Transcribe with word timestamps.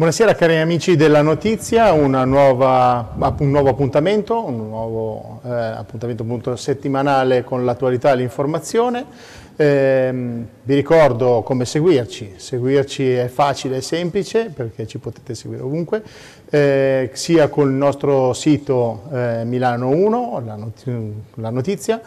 Buonasera 0.00 0.34
cari 0.34 0.56
amici 0.56 0.96
della 0.96 1.20
notizia, 1.20 1.92
nuova, 1.92 3.12
un 3.40 3.50
nuovo 3.50 3.68
appuntamento, 3.68 4.46
un 4.46 4.56
nuovo 4.56 5.42
eh, 5.44 5.50
appuntamento 5.50 6.56
settimanale 6.56 7.44
con 7.44 7.66
l'attualità 7.66 8.12
e 8.12 8.16
l'informazione. 8.16 9.04
Eh, 9.56 10.10
vi 10.62 10.74
ricordo 10.74 11.42
come 11.42 11.66
seguirci, 11.66 12.32
seguirci 12.36 13.12
è 13.12 13.28
facile 13.28 13.76
e 13.76 13.80
semplice 13.82 14.46
perché 14.46 14.86
ci 14.86 14.96
potete 14.96 15.34
seguire 15.34 15.60
ovunque, 15.60 16.02
eh, 16.48 17.10
sia 17.12 17.48
col 17.48 17.70
nostro 17.70 18.32
sito 18.32 19.02
eh, 19.12 19.42
Milano 19.44 19.90
1, 19.90 20.42
la, 20.46 20.56
not 20.56 20.82
la 21.34 21.50
notizia, 21.50 22.00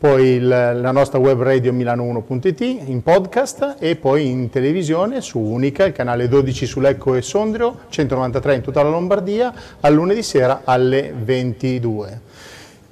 poi 0.00 0.28
il, 0.28 0.48
la 0.48 0.92
nostra 0.92 1.18
web 1.18 1.42
radio 1.42 1.74
milano1.it 1.74 2.60
in 2.62 3.02
podcast 3.02 3.76
e 3.78 3.96
poi 3.96 4.30
in 4.30 4.48
televisione 4.48 5.20
su 5.20 5.38
Unica, 5.38 5.84
il 5.84 5.92
canale 5.92 6.26
12 6.26 6.64
su 6.64 6.80
Lecco 6.80 7.16
e 7.16 7.20
Sondrio, 7.20 7.80
193 7.90 8.54
in 8.54 8.62
tutta 8.62 8.82
la 8.82 8.88
Lombardia, 8.88 9.52
al 9.80 9.92
lunedì 9.92 10.22
sera 10.22 10.62
alle 10.64 11.12
22. 11.14 12.20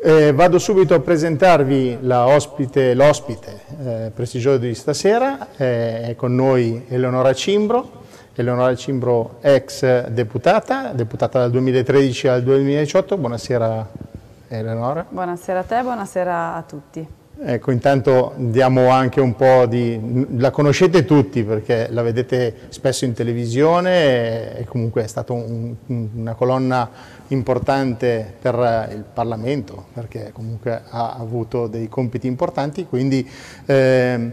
Eh, 0.02 0.32
vado 0.34 0.58
subito 0.58 0.92
a 0.92 1.00
presentarvi 1.00 2.00
l'ospite 2.02 2.90
eh, 2.90 4.10
prestigioso 4.14 4.58
di 4.58 4.74
stasera, 4.74 5.56
eh, 5.56 6.02
è 6.02 6.14
con 6.14 6.34
noi 6.34 6.84
Eleonora 6.88 7.32
Cimbro, 7.32 8.02
Eleonora 8.34 8.76
Cimbro 8.76 9.38
ex 9.40 10.08
deputata, 10.08 10.92
deputata 10.92 11.38
dal 11.38 11.50
2013 11.52 12.28
al 12.28 12.42
2018, 12.42 13.16
buonasera 13.16 14.16
Eleonora. 14.48 15.06
Buonasera 15.08 15.60
a 15.60 15.62
te, 15.62 15.82
buonasera 15.82 16.54
a 16.54 16.62
tutti. 16.62 17.06
Ecco, 17.40 17.70
intanto 17.70 18.32
diamo 18.36 18.88
anche 18.88 19.20
un 19.20 19.36
po' 19.36 19.66
di... 19.66 20.26
la 20.38 20.50
conoscete 20.50 21.04
tutti 21.04 21.44
perché 21.44 21.86
la 21.90 22.02
vedete 22.02 22.52
spesso 22.70 23.04
in 23.04 23.12
televisione 23.12 24.56
e 24.56 24.64
comunque 24.64 25.04
è 25.04 25.06
stata 25.06 25.32
un, 25.34 25.74
una 25.86 26.34
colonna 26.34 26.90
importante 27.28 28.34
per 28.40 28.88
il 28.92 29.04
Parlamento 29.12 29.86
perché 29.92 30.32
comunque 30.32 30.82
ha 30.88 31.12
avuto 31.12 31.68
dei 31.68 31.88
compiti 31.88 32.26
importanti, 32.26 32.86
quindi 32.86 33.28
eh, 33.66 34.32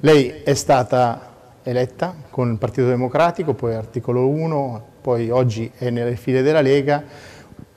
lei 0.00 0.42
è 0.44 0.54
stata 0.54 1.30
eletta 1.62 2.14
con 2.28 2.50
il 2.50 2.58
Partito 2.58 2.88
Democratico, 2.88 3.54
poi 3.54 3.74
articolo 3.74 4.28
1, 4.28 4.84
poi 5.00 5.30
oggi 5.30 5.70
è 5.78 5.88
nelle 5.88 6.16
file 6.16 6.42
della 6.42 6.60
Lega, 6.60 7.02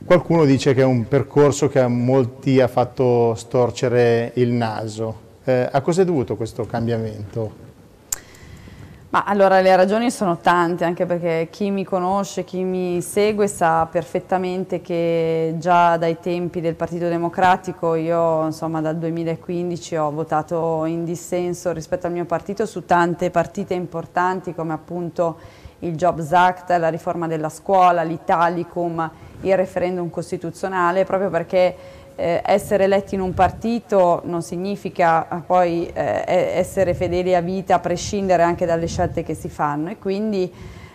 Qualcuno 0.06 0.46
dice 0.46 0.76
che 0.76 0.82
è 0.82 0.86
un 0.86 1.08
percorso 1.08 1.68
che 1.68 1.80
a 1.80 1.88
molti 1.88 2.62
ha 2.62 2.68
fatto 2.68 3.34
storcere 3.34 4.34
il 4.36 4.52
naso. 4.52 5.22
Eh, 5.44 5.68
a 5.72 5.82
cosa 5.82 6.04
è 6.04 6.06
dovuto 6.06 6.36
questo 6.36 6.64
cambiamento? 6.66 7.64
Ma 9.10 9.24
allora 9.24 9.62
le 9.62 9.76
ragioni 9.76 10.12
sono 10.12 10.38
tante, 10.38 10.84
anche 10.84 11.08
perché 11.08 11.48
chi 11.50 11.72
mi 11.72 11.84
conosce, 11.84 12.44
chi 12.44 12.62
mi 12.62 13.02
segue 13.02 13.48
sa 13.48 13.88
perfettamente 13.90 14.80
che 14.80 15.56
già 15.58 15.98
dai 15.98 16.20
tempi 16.20 16.62
del 16.62 16.76
Partito 16.76 17.08
Democratico 17.08 17.96
io 17.96 18.46
insomma 18.46 18.82
dal 18.82 18.98
2015 18.98 19.96
ho 19.96 20.12
votato 20.12 20.86
in 20.86 21.04
dissenso 21.04 21.72
rispetto 21.72 22.06
al 22.06 22.14
mio 22.14 22.26
partito 22.26 22.68
su 22.68 22.86
tante 22.86 23.32
partite 23.32 23.74
importanti 23.74 24.54
come 24.54 24.74
appunto 24.74 25.64
il 25.86 25.96
Jobs 25.96 26.32
Act, 26.32 26.70
la 26.72 26.90
riforma 26.90 27.28
della 27.28 27.50
scuola, 27.50 28.04
l'Italicum, 28.04 29.10
il 29.42 29.56
referendum 29.56 30.10
costituzionale, 30.10 31.04
proprio 31.04 31.30
perché 31.30 31.76
eh, 32.16 32.42
essere 32.46 32.86
eletti 32.86 33.16
in 33.16 33.22
un 33.22 33.34
partito 33.34 34.22
non 34.26 34.42
significa 34.42 35.28
eh, 35.28 35.42
poi 35.46 35.90
eh, 35.94 36.24
essere 36.26 36.94
fedeli 36.94 37.36
a 37.36 37.42
vita 37.42 37.76
a 37.76 37.80
prescindere 37.80 38.44
anche 38.44 38.66
dalle 38.66 38.88
scelte 38.88 39.24
che 39.24 39.34
si 39.34 39.50
fanno. 39.50 39.90
E 39.90 39.98
quindi 39.98 40.52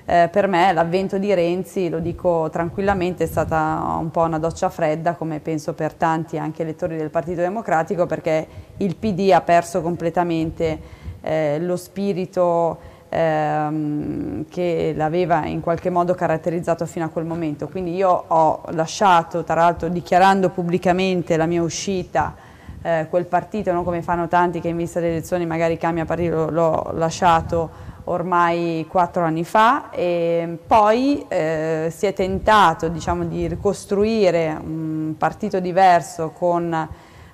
eh, 0.06 0.28
per 0.30 0.48
me 0.48 0.72
l'avvento 0.72 1.18
di 1.18 1.32
Renzi, 1.32 1.88
lo 1.88 2.00
dico 2.00 2.48
tranquillamente, 2.50 3.24
è 3.24 3.26
stata 3.26 3.96
un 4.00 4.10
po' 4.10 4.22
una 4.22 4.38
doccia 4.38 4.70
fredda 4.70 5.14
come 5.14 5.40
penso 5.40 5.74
per 5.74 5.92
tanti 5.94 6.38
anche 6.38 6.62
elettori 6.62 6.96
del 6.96 7.10
Partito 7.10 7.42
Democratico 7.42 8.06
perché 8.06 8.46
il 8.78 8.96
PD 8.96 9.30
ha 9.32 9.40
perso 9.42 9.82
completamente 9.82 10.98
eh, 11.20 11.58
lo 11.60 11.76
spirito 11.76 12.89
ehm, 13.10 14.46
che 14.48 14.94
l'aveva 14.96 15.44
in 15.44 15.60
qualche 15.60 15.90
modo 15.90 16.14
caratterizzato 16.14 16.86
fino 16.86 17.04
a 17.04 17.08
quel 17.08 17.26
momento. 17.26 17.68
Quindi 17.68 17.94
io 17.94 18.24
ho 18.26 18.62
lasciato, 18.70 19.44
tra 19.44 19.56
l'altro 19.56 19.88
dichiarando 19.88 20.48
pubblicamente 20.48 21.36
la 21.36 21.46
mia 21.46 21.62
uscita, 21.62 22.34
eh, 22.82 23.06
quel 23.10 23.26
partito, 23.26 23.72
non 23.72 23.84
come 23.84 24.00
fanno 24.00 24.26
tanti 24.26 24.60
che 24.60 24.68
in 24.68 24.76
vista 24.76 25.00
delle 25.00 25.12
elezioni 25.12 25.44
magari 25.44 25.76
cambia 25.76 26.06
partito, 26.06 26.48
l'ho 26.48 26.90
lasciato 26.94 27.88
ormai 28.04 28.86
quattro 28.88 29.22
anni 29.22 29.44
fa 29.44 29.90
e 29.90 30.58
poi 30.66 31.24
eh, 31.28 31.92
si 31.94 32.06
è 32.06 32.12
tentato 32.14 32.88
diciamo, 32.88 33.24
di 33.24 33.46
ricostruire 33.46 34.58
un 34.60 35.14
partito 35.18 35.60
diverso 35.60 36.30
con 36.30 36.88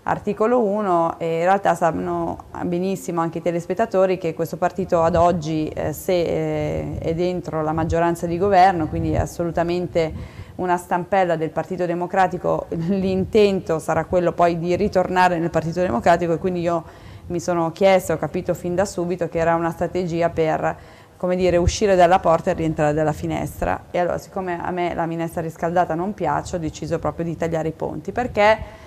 articolo 0.09 0.63
1 0.63 1.19
e 1.19 1.39
in 1.39 1.45
realtà 1.45 1.75
sanno 1.75 2.45
benissimo 2.65 3.21
anche 3.21 3.39
i 3.39 3.43
telespettatori 3.43 4.19
che 4.19 4.35
questo 4.35 4.57
partito 4.57 5.03
ad 5.03 5.17
oggi 5.17 5.69
eh, 5.69 5.93
se 5.93 6.13
eh, 6.21 6.99
è 6.99 7.15
dentro 7.15 7.63
la 7.63 7.73
maggioranza 7.73 8.27
di 8.27 8.39
governo, 8.39 8.87
quindi 8.87 9.13
è 9.13 9.19
assolutamente 9.19 10.45
una 10.57 10.77
stampella 10.77 11.37
del 11.37 11.51
Partito 11.51 11.87
Democratico, 11.87 12.67
l'intento 12.89 13.81
sarà 13.81 14.05
quello 14.05 14.33
poi 14.33 14.59
di 14.59 14.77
ritornare 14.77 15.39
nel 15.39 15.51
Partito 15.51 15.81
Democratico 15.81 16.35
e 16.35 16.39
quindi 16.39 16.61
io 16.61 16.85
mi 17.27 17.41
sono 17.41 17.73
chiesto, 17.73 18.13
ho 18.13 18.17
capito 18.17 18.55
fin 18.55 18.77
da 18.77 18.85
subito 18.85 19.29
che 19.29 19.39
era 19.39 19.57
una 19.57 19.71
strategia 19.71 20.31
per 20.31 20.77
come 21.17 21.35
dire, 21.35 21.57
uscire 21.57 21.97
dalla 21.97 22.21
porta 22.21 22.51
e 22.51 22.55
rientrare 22.55 22.93
dalla 22.93 23.15
finestra. 23.15 23.87
E 23.91 23.99
allora 23.99 24.19
siccome 24.19 24.61
a 24.63 24.71
me 24.71 24.95
la 24.95 25.07
minestra 25.07 25.41
riscaldata 25.41 25.95
non 25.95 26.15
piace 26.15 26.57
ho 26.57 26.59
deciso 26.59 26.99
proprio 26.99 27.25
di 27.25 27.37
tagliare 27.37 27.69
i 27.69 27.73
ponti 27.73 28.13
perché 28.13 28.85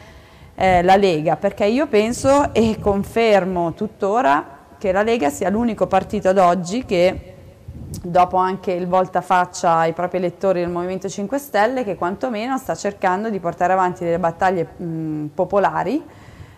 eh, 0.61 0.81
la 0.83 0.97
Lega, 0.97 1.37
perché 1.37 1.65
io 1.65 1.87
penso 1.87 2.53
e 2.53 2.79
confermo 2.81 3.73
tuttora 3.73 4.57
che 4.77 4.91
la 4.91 5.03
Lega 5.03 5.29
sia 5.29 5.49
l'unico 5.49 5.87
partito 5.87 6.27
ad 6.27 6.37
oggi 6.37 6.83
che 6.83 7.35
dopo 8.03 8.35
anche 8.35 8.73
il 8.73 8.85
voltafaccia 8.85 9.77
ai 9.77 9.93
propri 9.93 10.17
elettori 10.17 10.59
del 10.59 10.69
Movimento 10.69 11.07
5 11.07 11.37
Stelle 11.37 11.85
che 11.85 11.95
quantomeno 11.95 12.57
sta 12.57 12.75
cercando 12.75 13.29
di 13.29 13.39
portare 13.39 13.71
avanti 13.71 14.03
delle 14.03 14.19
battaglie 14.19 14.67
mh, 14.75 15.27
popolari 15.33 16.03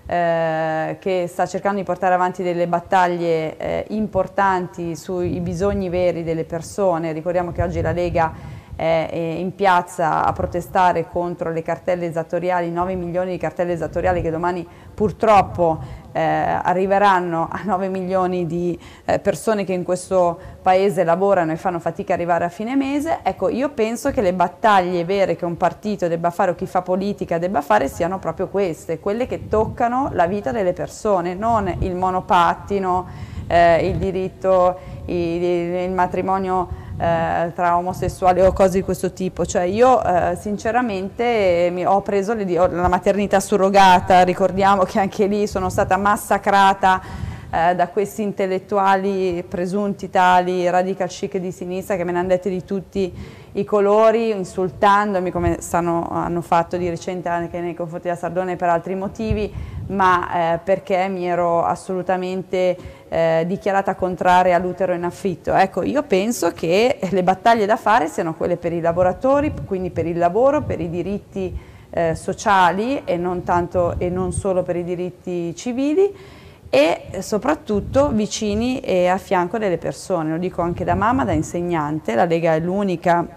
eh, 0.07 0.97
che 0.99 1.27
sta 1.27 1.45
cercando 1.45 1.77
di 1.77 1.83
portare 1.83 2.15
avanti 2.15 2.41
delle 2.41 2.67
battaglie 2.67 3.55
eh, 3.57 3.85
importanti 3.89 4.95
sui 4.95 5.39
bisogni 5.41 5.89
veri 5.89 6.23
delle 6.23 6.43
persone. 6.43 7.11
Ricordiamo 7.11 7.51
che 7.51 7.61
oggi 7.61 7.81
la 7.81 7.91
Lega 7.91 8.33
è 8.75 9.35
in 9.37 9.53
piazza 9.53 10.25
a 10.25 10.33
protestare 10.33 11.07
contro 11.07 11.51
le 11.51 11.61
cartelle 11.61 12.05
esattoriali, 12.05 12.71
9 12.71 12.95
milioni 12.95 13.31
di 13.31 13.37
cartelle 13.37 13.73
esattoriali 13.73 14.21
che 14.21 14.31
domani 14.31 14.67
purtroppo 14.93 15.79
eh, 16.11 16.19
arriveranno 16.21 17.47
a 17.49 17.61
9 17.63 17.87
milioni 17.87 18.45
di 18.45 18.77
eh, 19.05 19.19
persone 19.19 19.63
che 19.63 19.73
in 19.73 19.83
questo 19.83 20.37
paese 20.61 21.03
lavorano 21.03 21.51
e 21.51 21.55
fanno 21.55 21.79
fatica 21.79 22.13
ad 22.13 22.19
arrivare 22.19 22.45
a 22.45 22.49
fine 22.49 22.75
mese, 22.75 23.19
ecco 23.23 23.49
io 23.49 23.69
penso 23.69 24.11
che 24.11 24.21
le 24.21 24.33
battaglie 24.33 25.05
vere 25.05 25.35
che 25.35 25.45
un 25.45 25.57
partito 25.57 26.07
debba 26.07 26.29
fare 26.29 26.51
o 26.51 26.55
chi 26.55 26.65
fa 26.65 26.81
politica 26.81 27.37
debba 27.37 27.61
fare 27.61 27.87
siano 27.87 28.19
proprio 28.19 28.47
queste, 28.47 28.99
quelle 28.99 29.27
che 29.27 29.47
toccano 29.47 30.09
la 30.13 30.27
vita 30.27 30.51
delle 30.51 30.73
persone, 30.73 31.33
non 31.33 31.73
il 31.79 31.95
monopattino, 31.95 33.07
eh, 33.47 33.87
il 33.87 33.97
diritto, 33.97 34.77
il, 35.05 35.43
il 35.43 35.91
matrimonio 35.91 36.80
eh, 37.01 37.51
tra 37.55 37.77
omosessuali 37.77 38.41
o 38.41 38.53
cose 38.53 38.77
di 38.77 38.83
questo 38.83 39.11
tipo. 39.11 39.45
Cioè 39.45 39.63
io 39.63 40.03
eh, 40.03 40.37
sinceramente 40.39 41.69
mi, 41.71 41.85
ho 41.85 42.01
preso 42.01 42.33
le, 42.33 42.45
la 42.45 42.87
maternità 42.87 43.39
surrogata, 43.39 44.21
ricordiamo 44.21 44.83
che 44.83 44.99
anche 44.99 45.25
lì 45.25 45.47
sono 45.47 45.69
stata 45.69 45.97
massacrata 45.97 47.29
eh, 47.51 47.75
da 47.75 47.89
questi 47.89 48.21
intellettuali 48.21 49.43
presunti 49.47 50.09
tali 50.09 50.69
radical 50.69 51.09
chic 51.09 51.37
di 51.37 51.51
sinistra 51.51 51.97
che 51.97 52.05
me 52.05 52.13
ne 52.13 52.19
hanno 52.19 52.29
dette 52.29 52.49
di 52.49 52.63
tutti 52.63 53.13
i 53.53 53.65
colori, 53.65 54.29
insultandomi 54.29 55.29
come 55.29 55.57
stanno, 55.59 56.07
hanno 56.09 56.39
fatto 56.41 56.77
di 56.77 56.87
recente 56.87 57.27
anche 57.27 57.59
nei 57.59 57.73
confronti 57.73 58.07
della 58.07 58.17
Sardone 58.17 58.55
per 58.55 58.69
altri 58.69 58.95
motivi, 58.95 59.53
ma 59.87 60.53
eh, 60.53 60.59
perché 60.59 61.09
mi 61.09 61.25
ero 61.27 61.65
assolutamente 61.65 62.77
eh, 63.09 63.43
dichiarata 63.45 63.95
contraria 63.95 64.55
all'utero 64.55 64.93
in 64.93 65.03
affitto. 65.03 65.53
Ecco, 65.53 65.83
io 65.83 66.03
penso 66.03 66.53
che 66.53 66.99
le 67.09 67.23
battaglie 67.23 67.65
da 67.65 67.75
fare 67.75 68.07
siano 68.07 68.35
quelle 68.35 68.55
per 68.55 68.71
i 68.71 68.79
lavoratori, 68.79 69.53
quindi 69.65 69.89
per 69.89 70.05
il 70.05 70.17
lavoro, 70.17 70.61
per 70.61 70.79
i 70.79 70.89
diritti 70.89 71.53
eh, 71.89 72.15
sociali 72.15 73.01
e 73.03 73.17
non, 73.17 73.43
tanto, 73.43 73.95
e 73.97 74.09
non 74.09 74.31
solo 74.31 74.63
per 74.63 74.77
i 74.77 74.85
diritti 74.85 75.53
civili 75.53 76.39
e 76.73 77.19
soprattutto 77.19 78.11
vicini 78.11 78.79
e 78.79 79.07
a 79.07 79.17
fianco 79.17 79.57
delle 79.57 79.77
persone, 79.77 80.31
lo 80.31 80.37
dico 80.37 80.61
anche 80.61 80.85
da 80.85 80.95
mamma, 80.95 81.25
da 81.25 81.33
insegnante, 81.33 82.15
la 82.15 82.23
Lega 82.23 82.55
è 82.55 82.61
l'unica 82.61 83.27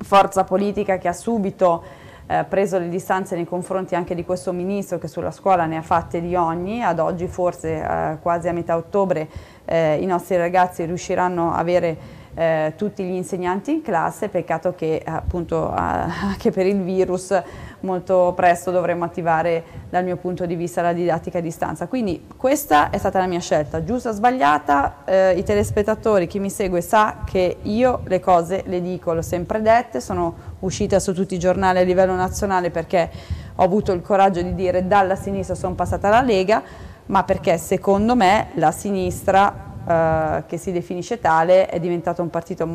forza 0.00 0.44
politica 0.44 0.96
che 0.96 1.06
ha 1.06 1.12
subito 1.12 1.82
eh, 2.26 2.46
preso 2.48 2.78
le 2.78 2.88
distanze 2.88 3.36
nei 3.36 3.44
confronti 3.44 3.94
anche 3.94 4.14
di 4.14 4.24
questo 4.24 4.50
ministro 4.52 4.96
che 4.96 5.08
sulla 5.08 5.30
scuola 5.30 5.66
ne 5.66 5.76
ha 5.76 5.82
fatte 5.82 6.22
di 6.22 6.34
ogni, 6.34 6.82
ad 6.82 7.00
oggi 7.00 7.26
forse 7.26 7.82
eh, 7.82 8.16
quasi 8.22 8.48
a 8.48 8.52
metà 8.54 8.76
ottobre 8.76 9.28
eh, 9.66 9.98
i 10.00 10.06
nostri 10.06 10.38
ragazzi 10.38 10.86
riusciranno 10.86 11.52
a 11.52 11.58
avere 11.58 12.22
eh, 12.34 12.74
tutti 12.76 13.04
gli 13.04 13.14
insegnanti 13.14 13.72
in 13.72 13.82
classe, 13.82 14.28
peccato 14.28 14.74
che 14.74 15.02
appunto 15.04 15.70
anche 15.72 16.50
per 16.50 16.66
il 16.66 16.82
virus 16.82 17.32
molto 17.80 18.32
presto 18.34 18.70
dovremo 18.70 19.04
attivare 19.04 19.62
dal 19.90 20.04
mio 20.04 20.16
punto 20.16 20.46
di 20.46 20.54
vista 20.54 20.82
la 20.82 20.92
didattica 20.92 21.38
a 21.38 21.40
distanza. 21.40 21.86
Quindi 21.86 22.26
questa 22.36 22.90
è 22.90 22.98
stata 22.98 23.18
la 23.18 23.26
mia 23.26 23.40
scelta, 23.40 23.84
giusta 23.84 24.10
o 24.10 24.12
sbagliata, 24.12 25.04
eh, 25.04 25.38
i 25.38 25.42
telespettatori, 25.42 26.26
chi 26.26 26.38
mi 26.38 26.50
segue 26.50 26.80
sa 26.80 27.18
che 27.24 27.58
io 27.62 28.00
le 28.04 28.20
cose 28.20 28.62
le 28.66 28.80
dico, 28.80 29.12
le 29.12 29.18
ho 29.18 29.22
sempre 29.22 29.62
dette, 29.62 30.00
sono 30.00 30.34
uscita 30.60 30.98
su 30.98 31.12
tutti 31.12 31.34
i 31.34 31.38
giornali 31.38 31.78
a 31.78 31.82
livello 31.82 32.14
nazionale 32.14 32.70
perché 32.70 33.10
ho 33.56 33.62
avuto 33.62 33.92
il 33.92 34.02
coraggio 34.02 34.42
di 34.42 34.54
dire 34.54 34.86
dalla 34.86 35.14
sinistra 35.14 35.54
sono 35.54 35.74
passata 35.74 36.08
alla 36.08 36.22
Lega, 36.22 36.62
ma 37.06 37.22
perché 37.22 37.58
secondo 37.58 38.16
me 38.16 38.48
la 38.54 38.72
sinistra 38.72 39.63
eh, 39.86 40.44
che 40.46 40.56
si 40.56 40.72
definisce 40.72 41.20
tale 41.20 41.66
è 41.66 41.78
diventato 41.78 42.22
un 42.22 42.30
partito, 42.30 42.66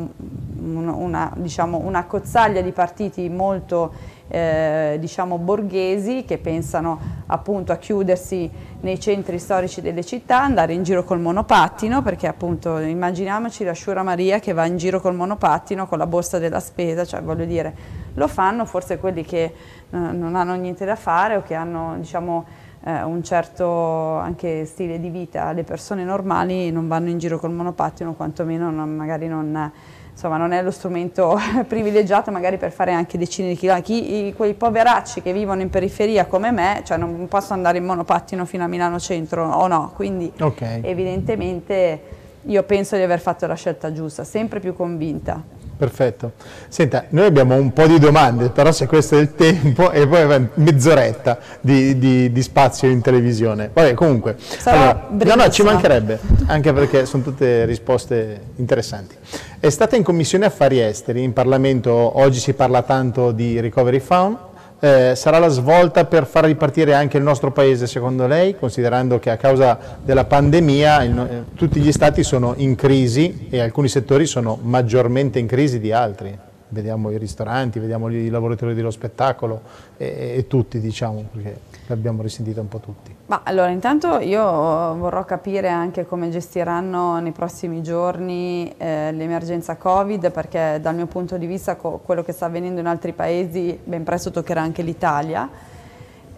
una, 0.60 1.32
diciamo, 1.36 1.78
una 1.78 2.04
cozzaglia 2.04 2.60
di 2.60 2.72
partiti 2.72 3.28
molto 3.28 3.92
eh, 4.28 4.96
diciamo 5.00 5.38
borghesi 5.38 6.24
che 6.24 6.38
pensano 6.38 7.00
appunto 7.26 7.72
a 7.72 7.76
chiudersi 7.76 8.48
nei 8.82 9.00
centri 9.00 9.38
storici 9.40 9.80
delle 9.80 10.04
città, 10.04 10.40
andare 10.40 10.72
in 10.72 10.84
giro 10.84 11.02
col 11.02 11.18
monopattino, 11.18 12.00
perché 12.02 12.28
appunto 12.28 12.78
immaginiamoci 12.78 13.64
la 13.64 13.72
Sciura 13.72 14.02
Maria 14.02 14.38
che 14.38 14.52
va 14.52 14.64
in 14.66 14.76
giro 14.76 15.00
col 15.00 15.16
monopattino 15.16 15.86
con 15.86 15.98
la 15.98 16.06
borsa 16.06 16.38
della 16.38 16.60
spesa, 16.60 17.04
cioè 17.04 17.22
voglio 17.22 17.44
dire, 17.44 17.74
lo 18.14 18.28
fanno 18.28 18.64
forse 18.64 18.98
quelli 18.98 19.24
che 19.24 19.42
eh, 19.42 19.52
non 19.90 20.36
hanno 20.36 20.54
niente 20.54 20.84
da 20.84 20.96
fare 20.96 21.36
o 21.36 21.42
che 21.42 21.54
hanno 21.54 21.96
diciamo 21.98 22.59
eh, 22.84 23.02
un 23.02 23.22
certo 23.22 24.16
anche 24.16 24.64
stile 24.64 24.98
di 24.98 25.10
vita, 25.10 25.52
le 25.52 25.64
persone 25.64 26.04
normali 26.04 26.70
non 26.70 26.88
vanno 26.88 27.08
in 27.08 27.18
giro 27.18 27.38
col 27.38 27.52
monopattino, 27.52 28.14
quantomeno 28.14 28.70
non, 28.70 28.94
magari 28.94 29.28
non, 29.28 29.70
insomma, 30.10 30.36
non 30.36 30.52
è 30.52 30.62
lo 30.62 30.70
strumento 30.70 31.38
privilegiato 31.68 32.30
magari 32.30 32.56
per 32.56 32.72
fare 32.72 32.92
anche 32.92 33.18
decine 33.18 33.48
di 33.48 33.56
chilometri. 33.56 34.32
quei 34.34 34.54
poveracci 34.54 35.20
che 35.22 35.32
vivono 35.32 35.60
in 35.60 35.70
periferia 35.70 36.26
come 36.26 36.50
me, 36.50 36.82
cioè 36.84 36.96
non 36.96 37.26
possono 37.28 37.54
andare 37.54 37.78
in 37.78 37.84
monopattino 37.84 38.44
fino 38.44 38.64
a 38.64 38.66
Milano 38.66 38.98
Centro 38.98 39.46
o 39.46 39.66
no, 39.66 39.92
quindi 39.94 40.32
okay. 40.40 40.80
evidentemente 40.82 42.18
io 42.44 42.62
penso 42.62 42.96
di 42.96 43.02
aver 43.02 43.20
fatto 43.20 43.46
la 43.46 43.54
scelta 43.54 43.92
giusta, 43.92 44.24
sempre 44.24 44.60
più 44.60 44.74
convinta. 44.74 45.58
Perfetto. 45.80 46.32
Senta, 46.68 47.06
noi 47.08 47.24
abbiamo 47.24 47.54
un 47.54 47.72
po' 47.72 47.86
di 47.86 47.98
domande, 47.98 48.50
però 48.50 48.70
se 48.70 48.86
questo 48.86 49.16
è 49.16 49.18
il 49.18 49.34
tempo, 49.34 49.90
e 49.90 50.06
poi 50.06 50.50
mezz'oretta 50.52 51.38
di, 51.62 51.96
di, 51.98 52.30
di 52.30 52.42
spazio 52.42 52.90
in 52.90 53.00
televisione. 53.00 53.70
Vabbè, 53.72 53.94
comunque, 53.94 54.36
allora, 54.64 55.08
no, 55.08 55.34
no, 55.36 55.48
ci 55.48 55.62
mancherebbe, 55.62 56.20
anche 56.48 56.74
perché 56.74 57.06
sono 57.06 57.22
tutte 57.22 57.64
risposte 57.64 58.42
interessanti. 58.56 59.14
È 59.58 59.70
stata 59.70 59.96
in 59.96 60.02
Commissione 60.02 60.44
Affari 60.44 60.82
Esteri, 60.82 61.22
in 61.22 61.32
Parlamento 61.32 61.90
oggi 62.18 62.40
si 62.40 62.52
parla 62.52 62.82
tanto 62.82 63.32
di 63.32 63.58
Recovery 63.58 64.00
Fund, 64.00 64.36
eh, 64.80 65.12
sarà 65.14 65.38
la 65.38 65.48
svolta 65.48 66.06
per 66.06 66.26
far 66.26 66.44
ripartire 66.44 66.94
anche 66.94 67.18
il 67.18 67.22
nostro 67.22 67.52
Paese 67.52 67.86
secondo 67.86 68.26
lei, 68.26 68.56
considerando 68.58 69.18
che 69.18 69.30
a 69.30 69.36
causa 69.36 69.78
della 70.02 70.24
pandemia 70.24 71.02
il, 71.04 71.18
eh, 71.18 71.44
tutti 71.54 71.80
gli 71.80 71.92
Stati 71.92 72.22
sono 72.22 72.54
in 72.56 72.74
crisi 72.74 73.46
e 73.50 73.60
alcuni 73.60 73.88
settori 73.88 74.26
sono 74.26 74.58
maggiormente 74.60 75.38
in 75.38 75.46
crisi 75.46 75.78
di 75.78 75.92
altri? 75.92 76.48
Vediamo 76.70 77.10
i 77.10 77.18
ristoranti, 77.18 77.78
vediamo 77.78 78.08
i 78.08 78.28
lavoratori 78.28 78.74
dello 78.74 78.90
spettacolo 78.90 79.60
e, 79.96 80.34
e 80.36 80.46
tutti 80.46 80.80
diciamo, 80.80 81.24
perché 81.32 81.60
l'abbiamo 81.86 82.22
risentita 82.22 82.60
un 82.60 82.68
po' 82.68 82.78
tutti. 82.78 83.14
Ma 83.26 83.42
allora 83.44 83.70
intanto 83.70 84.18
io 84.18 84.42
vorrò 84.42 85.24
capire 85.24 85.68
anche 85.68 86.06
come 86.06 86.30
gestiranno 86.30 87.20
nei 87.20 87.32
prossimi 87.32 87.82
giorni 87.82 88.72
eh, 88.76 89.12
l'emergenza 89.12 89.76
Covid 89.76 90.30
perché 90.30 90.78
dal 90.80 90.94
mio 90.94 91.06
punto 91.06 91.36
di 91.36 91.46
vista 91.46 91.76
quello 91.76 92.22
che 92.22 92.32
sta 92.32 92.46
avvenendo 92.46 92.80
in 92.80 92.86
altri 92.86 93.12
paesi 93.12 93.78
ben 93.82 94.02
presto 94.02 94.30
toccherà 94.30 94.62
anche 94.62 94.82
l'Italia 94.82 95.48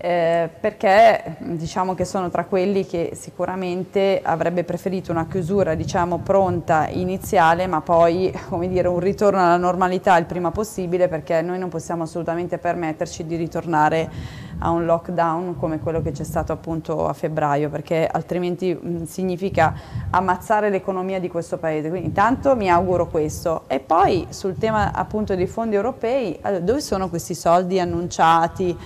eh, 0.05 0.51
perché 0.59 1.37
diciamo 1.39 1.95
che 1.95 2.05
sono 2.05 2.29
tra 2.29 2.45
quelli 2.47 2.85
che 2.85 3.13
sicuramente 3.15 4.21
avrebbe 4.21 4.65
preferito 4.65 5.13
una 5.13 5.29
chiusura 5.29 5.77
diciamo 5.77 6.19
pronta 6.19 6.89
iniziale 6.89 7.69
ma 7.69 7.83
poi 7.83 8.35
dire 8.67 8.89
un 8.89 8.99
ritorno 8.99 9.39
alla 9.39 9.57
normalità 9.57 10.19
il 10.19 10.25
prima 10.25 10.51
possibile 10.51 11.07
perché 11.07 11.41
noi 11.41 11.61
non 11.61 11.69
possiamo 11.69 12.03
assolutamente 12.03 12.59
permetterci 12.59 13.25
di 13.27 13.37
ritornare 13.37 14.11
a 14.59 14.71
un 14.71 14.85
lockdown 14.87 15.57
come 15.57 15.79
quello 15.79 16.03
che 16.03 16.11
c'è 16.11 16.25
stato 16.25 16.51
appunto 16.51 17.07
a 17.07 17.13
febbraio 17.13 17.71
perché 17.71 18.05
altrimenti 18.11 18.75
mh, 18.75 19.05
significa 19.05 19.73
ammazzare 20.11 20.69
l'economia 20.69 21.21
di 21.21 21.29
questo 21.29 21.59
paese. 21.59 21.89
Quindi 21.89 22.09
intanto 22.09 22.55
mi 22.55 22.71
auguro 22.71 23.09
questo. 23.09 23.65
E 23.67 23.81
poi 23.81 24.27
sul 24.31 24.57
tema 24.57 24.93
appunto 24.93 25.35
dei 25.35 25.49
fondi 25.49 25.75
europei 25.75 26.39
allora, 26.43 26.63
dove 26.63 26.81
sono 26.81 27.09
questi 27.09 27.35
soldi 27.35 27.81
annunciati 27.81 28.77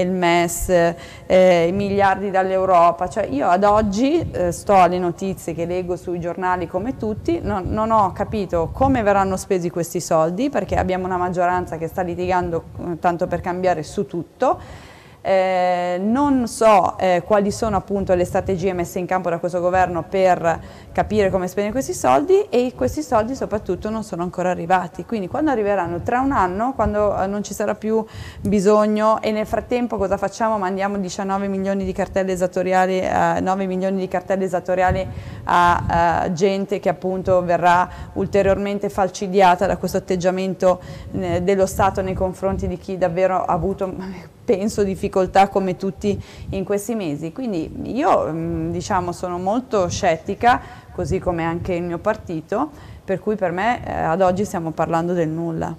il 0.00 0.10
MES, 0.10 0.94
eh, 1.26 1.66
i 1.66 1.72
miliardi 1.72 2.30
dall'Europa, 2.30 3.08
cioè 3.08 3.26
io 3.26 3.48
ad 3.48 3.64
oggi 3.64 4.30
eh, 4.30 4.52
sto 4.52 4.74
alle 4.74 4.98
notizie 4.98 5.54
che 5.54 5.66
leggo 5.66 5.96
sui 5.96 6.20
giornali 6.20 6.66
come 6.66 6.96
tutti, 6.96 7.40
non, 7.42 7.64
non, 7.68 7.90
ho 7.90 8.12
capito 8.12 8.70
come 8.72 9.02
verranno 9.02 9.36
spesi 9.36 9.70
questi 9.70 10.00
soldi 10.00 10.50
perché 10.50 10.76
abbiamo 10.76 11.06
una 11.06 11.16
maggioranza 11.16 11.76
che 11.76 11.88
sta 11.88 12.02
litigando 12.02 12.64
eh, 12.78 12.98
tanto 12.98 13.26
per 13.26 13.40
cambiare 13.40 13.82
su 13.82 14.06
tutto 14.06 14.90
eh, 15.22 15.98
non 16.00 16.48
so 16.48 16.98
eh, 16.98 17.22
quali 17.24 17.52
sono 17.52 17.76
appunto 17.76 18.12
le 18.14 18.24
strategie 18.24 18.72
messe 18.72 18.98
in 18.98 19.06
campo 19.06 19.30
da 19.30 19.38
questo 19.38 19.60
governo 19.60 20.02
per 20.02 20.60
capire 20.90 21.30
come 21.30 21.46
spendere 21.46 21.72
questi 21.72 21.94
soldi 21.94 22.46
e 22.50 22.72
questi 22.74 23.02
soldi 23.02 23.34
soprattutto 23.34 23.88
non 23.88 24.02
sono 24.02 24.22
ancora 24.22 24.50
arrivati, 24.50 25.04
quindi 25.04 25.28
quando 25.28 25.50
arriveranno 25.50 26.00
tra 26.02 26.20
un 26.20 26.32
anno, 26.32 26.74
quando 26.74 27.16
eh, 27.16 27.26
non 27.26 27.42
ci 27.42 27.54
sarà 27.54 27.74
più 27.74 28.04
bisogno 28.40 29.22
e 29.22 29.30
nel 29.30 29.46
frattempo 29.46 29.96
cosa 29.96 30.16
facciamo? 30.16 30.58
Mandiamo 30.58 30.98
19 30.98 31.46
milioni 31.46 31.84
di 31.84 31.92
cartelle 31.92 32.32
esattoriali, 32.32 33.00
eh, 33.00 33.40
9 33.40 33.66
milioni 33.66 34.00
di 34.00 34.08
cartelle 34.08 34.44
esattoriali 34.44 35.06
a, 35.44 36.22
a, 36.22 36.32
gente 36.32 36.80
che 36.80 36.88
appunto 36.88 37.42
verrà 37.44 37.88
ulteriormente 38.14 38.88
falcidiata 38.88 39.66
da 39.66 39.76
questo 39.76 39.98
atteggiamento 39.98 40.80
eh, 41.12 41.42
dello 41.42 41.66
Stato 41.66 42.02
nei 42.02 42.14
confronti 42.14 42.66
di 42.66 42.76
chi 42.76 42.98
davvero 42.98 43.44
ha 43.44 43.52
avuto 43.52 43.94
penso 44.44 44.82
difficoltà 44.82 45.48
come 45.48 45.76
tutti 45.76 46.20
in 46.50 46.64
questi 46.64 46.94
mesi. 46.94 47.32
Quindi 47.32 47.70
io 47.94 48.30
mm, 48.30 48.70
diciamo, 48.70 49.12
sono 49.12 49.38
molto 49.38 49.88
scettica, 49.88 50.60
così 50.92 51.18
come 51.18 51.44
anche 51.44 51.74
il 51.74 51.82
mio 51.82 51.98
partito, 51.98 52.70
per 53.04 53.20
cui 53.20 53.36
per 53.36 53.52
me 53.52 53.86
eh, 53.86 53.92
ad 53.92 54.20
oggi 54.20 54.44
stiamo 54.44 54.70
parlando 54.70 55.12
del 55.12 55.28
nulla. 55.28 55.74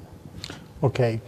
Ok. 0.80 1.20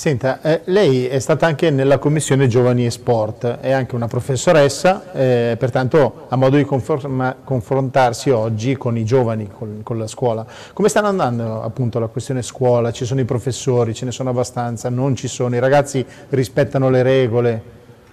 Senta, 0.00 0.40
eh, 0.40 0.62
lei 0.64 1.08
è 1.08 1.18
stata 1.18 1.44
anche 1.44 1.68
nella 1.68 1.98
Commissione 1.98 2.46
Giovani 2.46 2.86
e 2.86 2.90
Sport, 2.90 3.58
è 3.60 3.70
anche 3.70 3.94
una 3.94 4.06
professoressa, 4.06 5.12
eh, 5.12 5.56
pertanto 5.58 6.24
ha 6.30 6.36
modo 6.36 6.56
di 6.56 6.64
confrontarsi 6.64 8.30
oggi 8.30 8.78
con 8.78 8.96
i 8.96 9.04
giovani, 9.04 9.50
con, 9.50 9.80
con, 9.82 9.98
la 9.98 10.06
scuola. 10.06 10.46
Come 10.72 10.88
stanno 10.88 11.08
andando 11.08 11.62
appunto 11.62 11.98
la 11.98 12.06
questione 12.06 12.40
scuola? 12.40 12.92
Ci 12.92 13.04
sono 13.04 13.20
i 13.20 13.26
professori, 13.26 13.92
ce 13.92 14.06
ne 14.06 14.10
sono 14.10 14.30
abbastanza, 14.30 14.88
non 14.88 15.14
ci 15.16 15.28
sono, 15.28 15.54
i 15.54 15.58
ragazzi 15.58 16.02
rispettano 16.30 16.88
le 16.88 17.02
regole? 17.02 17.62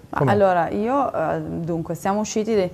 Allora, 0.10 0.70
io 0.70 1.13
eh, 1.13 1.39
dunque 1.39 1.96
siamo 1.96 2.20
usciti... 2.20 2.70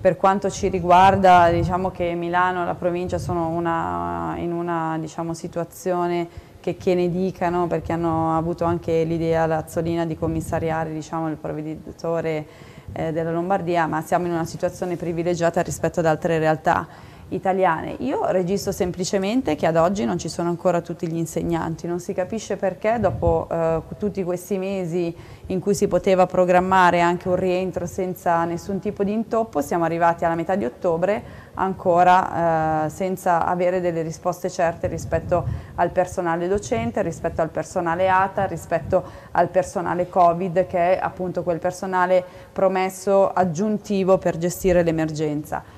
per 0.00 0.16
quanto 0.16 0.50
ci 0.50 0.68
riguarda, 0.68 1.50
diciamo 1.50 1.92
che 1.92 2.14
Milano 2.14 2.62
e 2.62 2.66
la 2.66 2.74
provincia 2.74 3.18
sono 3.18 3.48
una, 3.48 4.34
in 4.38 4.52
una 4.52 4.96
diciamo, 4.98 5.34
situazione 5.34 6.54
che, 6.66 6.76
che 6.76 6.94
ne 6.94 7.08
dicano 7.08 7.68
perché 7.68 7.92
hanno 7.92 8.36
avuto 8.36 8.64
anche 8.64 9.04
l'idea 9.04 9.46
Lazzolina 9.46 10.04
di 10.04 10.16
commissariare 10.16 10.92
diciamo, 10.92 11.28
il 11.28 11.36
provveditore 11.36 12.46
eh, 12.92 13.12
della 13.12 13.30
Lombardia, 13.30 13.86
ma 13.86 14.02
siamo 14.02 14.26
in 14.26 14.32
una 14.32 14.44
situazione 14.44 14.96
privilegiata 14.96 15.62
rispetto 15.62 16.00
ad 16.00 16.06
altre 16.06 16.38
realtà 16.38 16.88
italiane. 17.28 17.96
Io 18.00 18.30
registro 18.30 18.70
semplicemente 18.70 19.56
che 19.56 19.66
ad 19.66 19.76
oggi 19.76 20.04
non 20.04 20.18
ci 20.18 20.28
sono 20.28 20.48
ancora 20.48 20.80
tutti 20.80 21.08
gli 21.08 21.16
insegnanti, 21.16 21.86
non 21.86 21.98
si 21.98 22.12
capisce 22.12 22.56
perché 22.56 22.98
dopo 23.00 23.48
eh, 23.50 23.82
tutti 23.98 24.22
questi 24.22 24.58
mesi 24.58 25.14
in 25.46 25.60
cui 25.60 25.74
si 25.74 25.88
poteva 25.88 26.26
programmare 26.26 27.00
anche 27.00 27.28
un 27.28 27.36
rientro 27.36 27.86
senza 27.86 28.44
nessun 28.44 28.78
tipo 28.78 29.02
di 29.02 29.12
intoppo, 29.12 29.60
siamo 29.60 29.84
arrivati 29.84 30.24
alla 30.24 30.34
metà 30.34 30.54
di 30.54 30.64
ottobre 30.64 31.44
ancora 31.54 32.84
eh, 32.84 32.90
senza 32.90 33.44
avere 33.46 33.80
delle 33.80 34.02
risposte 34.02 34.50
certe 34.50 34.86
rispetto 34.86 35.44
al 35.76 35.90
personale 35.90 36.48
docente, 36.48 37.02
rispetto 37.02 37.42
al 37.42 37.50
personale 37.50 38.08
ATA, 38.08 38.44
rispetto 38.44 39.02
al 39.32 39.48
personale 39.48 40.08
Covid 40.08 40.66
che 40.66 40.96
è 40.96 40.98
appunto 41.00 41.42
quel 41.42 41.58
personale 41.58 42.24
promesso 42.52 43.32
aggiuntivo 43.32 44.18
per 44.18 44.38
gestire 44.38 44.82
l'emergenza. 44.82 45.75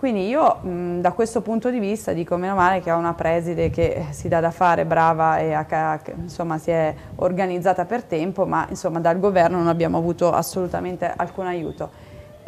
Quindi 0.00 0.28
io 0.28 0.60
mh, 0.62 1.00
da 1.02 1.12
questo 1.12 1.42
punto 1.42 1.68
di 1.68 1.78
vista 1.78 2.14
dico 2.14 2.38
meno 2.38 2.54
male 2.54 2.80
che 2.80 2.90
ho 2.90 2.96
una 2.96 3.12
preside 3.12 3.68
che 3.68 4.06
si 4.12 4.28
dà 4.28 4.40
da 4.40 4.50
fare, 4.50 4.86
brava 4.86 5.36
e 5.40 5.52
ha, 5.52 6.00
insomma, 6.16 6.56
si 6.56 6.70
è 6.70 6.94
organizzata 7.16 7.84
per 7.84 8.04
tempo, 8.04 8.46
ma 8.46 8.64
insomma, 8.70 8.98
dal 8.98 9.20
governo 9.20 9.58
non 9.58 9.68
abbiamo 9.68 9.98
avuto 9.98 10.32
assolutamente 10.32 11.12
alcun 11.14 11.48
aiuto. 11.48 11.90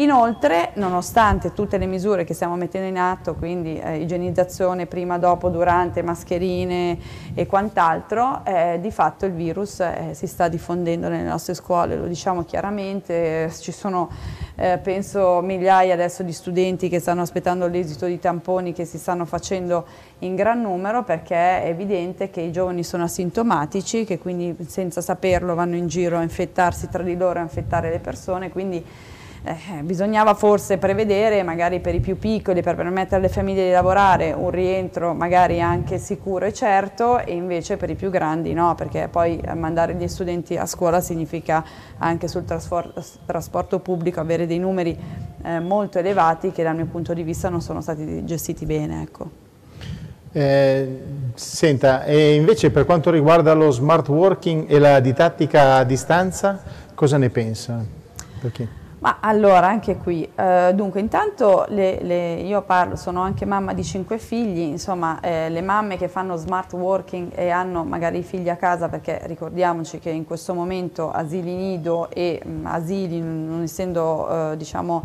Inoltre, 0.02 0.70
nonostante 0.74 1.52
tutte 1.52 1.78
le 1.78 1.86
misure 1.86 2.24
che 2.24 2.34
stiamo 2.34 2.56
mettendo 2.56 2.88
in 2.88 2.98
atto, 2.98 3.36
quindi 3.36 3.78
eh, 3.78 3.98
igienizzazione 3.98 4.86
prima, 4.86 5.16
dopo, 5.16 5.48
durante, 5.48 6.02
mascherine 6.02 6.98
e 7.34 7.46
quant'altro, 7.46 8.44
eh, 8.44 8.78
di 8.80 8.90
fatto 8.90 9.26
il 9.26 9.32
virus 9.32 9.78
eh, 9.78 10.10
si 10.10 10.26
sta 10.26 10.48
diffondendo 10.48 11.08
nelle 11.08 11.28
nostre 11.28 11.54
scuole, 11.54 11.94
lo 11.94 12.08
diciamo 12.08 12.42
chiaramente, 12.42 13.48
ci 13.60 13.70
sono 13.70 14.10
eh, 14.56 14.78
penso 14.82 15.40
migliaia 15.40 15.94
adesso 15.94 16.24
di 16.24 16.32
studenti 16.32 16.88
che 16.88 16.98
stanno 16.98 17.22
aspettando 17.22 17.68
l'esito 17.68 18.06
di 18.06 18.18
tamponi 18.18 18.72
che 18.72 18.84
si 18.84 18.98
stanno 18.98 19.24
facendo 19.24 19.86
in 20.20 20.34
gran 20.34 20.60
numero 20.60 21.04
perché 21.04 21.62
è 21.62 21.68
evidente 21.68 22.28
che 22.28 22.40
i 22.40 22.50
giovani 22.50 22.82
sono 22.82 23.04
asintomatici, 23.04 24.04
che 24.04 24.18
quindi 24.18 24.56
senza 24.66 25.00
saperlo 25.00 25.54
vanno 25.54 25.76
in 25.76 25.86
giro 25.86 26.18
a 26.18 26.22
infettarsi 26.22 26.88
tra 26.88 27.04
di 27.04 27.16
loro, 27.16 27.38
a 27.38 27.42
infettare 27.42 27.88
le 27.88 28.00
persone, 28.00 28.50
quindi 28.50 28.84
eh, 29.44 29.82
bisognava 29.82 30.34
forse 30.34 30.78
prevedere 30.78 31.42
magari 31.42 31.80
per 31.80 31.94
i 31.94 32.00
più 32.00 32.16
piccoli, 32.16 32.62
per 32.62 32.76
permettere 32.76 33.16
alle 33.16 33.28
famiglie 33.28 33.64
di 33.64 33.70
lavorare, 33.70 34.32
un 34.32 34.50
rientro 34.50 35.14
magari 35.14 35.60
anche 35.60 35.98
sicuro 35.98 36.44
e 36.44 36.52
certo 36.52 37.18
e 37.18 37.34
invece 37.34 37.76
per 37.76 37.90
i 37.90 37.96
più 37.96 38.08
grandi 38.08 38.52
no, 38.52 38.74
perché 38.76 39.08
poi 39.10 39.40
mandare 39.56 39.94
gli 39.94 40.06
studenti 40.06 40.56
a 40.56 40.66
scuola 40.66 41.00
significa 41.00 41.64
anche 41.98 42.28
sul 42.28 42.44
trasporto 42.44 43.80
pubblico 43.80 44.20
avere 44.20 44.46
dei 44.46 44.58
numeri 44.58 44.96
eh, 45.42 45.58
molto 45.58 45.98
elevati 45.98 46.52
che 46.52 46.62
dal 46.62 46.76
mio 46.76 46.86
punto 46.86 47.12
di 47.12 47.24
vista 47.24 47.48
non 47.48 47.60
sono 47.60 47.80
stati 47.80 48.24
gestiti 48.24 48.64
bene. 48.64 49.02
Ecco. 49.02 49.30
Eh, 50.34 51.02
senta, 51.34 52.04
e 52.04 52.34
invece 52.34 52.70
per 52.70 52.86
quanto 52.86 53.10
riguarda 53.10 53.52
lo 53.54 53.70
smart 53.70 54.08
working 54.08 54.70
e 54.70 54.78
la 54.78 55.00
didattica 55.00 55.76
a 55.76 55.84
distanza, 55.84 56.62
cosa 56.94 57.18
ne 57.18 57.28
pensa? 57.28 57.84
Perché? 58.40 58.81
Ma 59.02 59.16
allora, 59.18 59.66
anche 59.66 59.96
qui, 59.96 60.30
eh, 60.32 60.70
dunque 60.76 61.00
intanto 61.00 61.64
le, 61.70 61.98
le, 62.02 62.34
io 62.34 62.62
parlo, 62.62 62.94
sono 62.94 63.20
anche 63.20 63.44
mamma 63.44 63.72
di 63.72 63.82
cinque 63.82 64.16
figli, 64.16 64.60
insomma 64.60 65.18
eh, 65.18 65.48
le 65.48 65.60
mamme 65.60 65.96
che 65.96 66.06
fanno 66.06 66.36
smart 66.36 66.72
working 66.74 67.32
e 67.34 67.50
hanno 67.50 67.82
magari 67.82 68.18
i 68.18 68.22
figli 68.22 68.48
a 68.48 68.54
casa, 68.54 68.88
perché 68.88 69.22
ricordiamoci 69.24 69.98
che 69.98 70.10
in 70.10 70.24
questo 70.24 70.54
momento 70.54 71.10
asili 71.10 71.52
nido 71.52 72.10
e 72.10 72.40
mh, 72.44 72.64
asili, 72.64 73.20
non 73.20 73.62
essendo 73.62 74.52
eh, 74.52 74.56
diciamo 74.56 75.04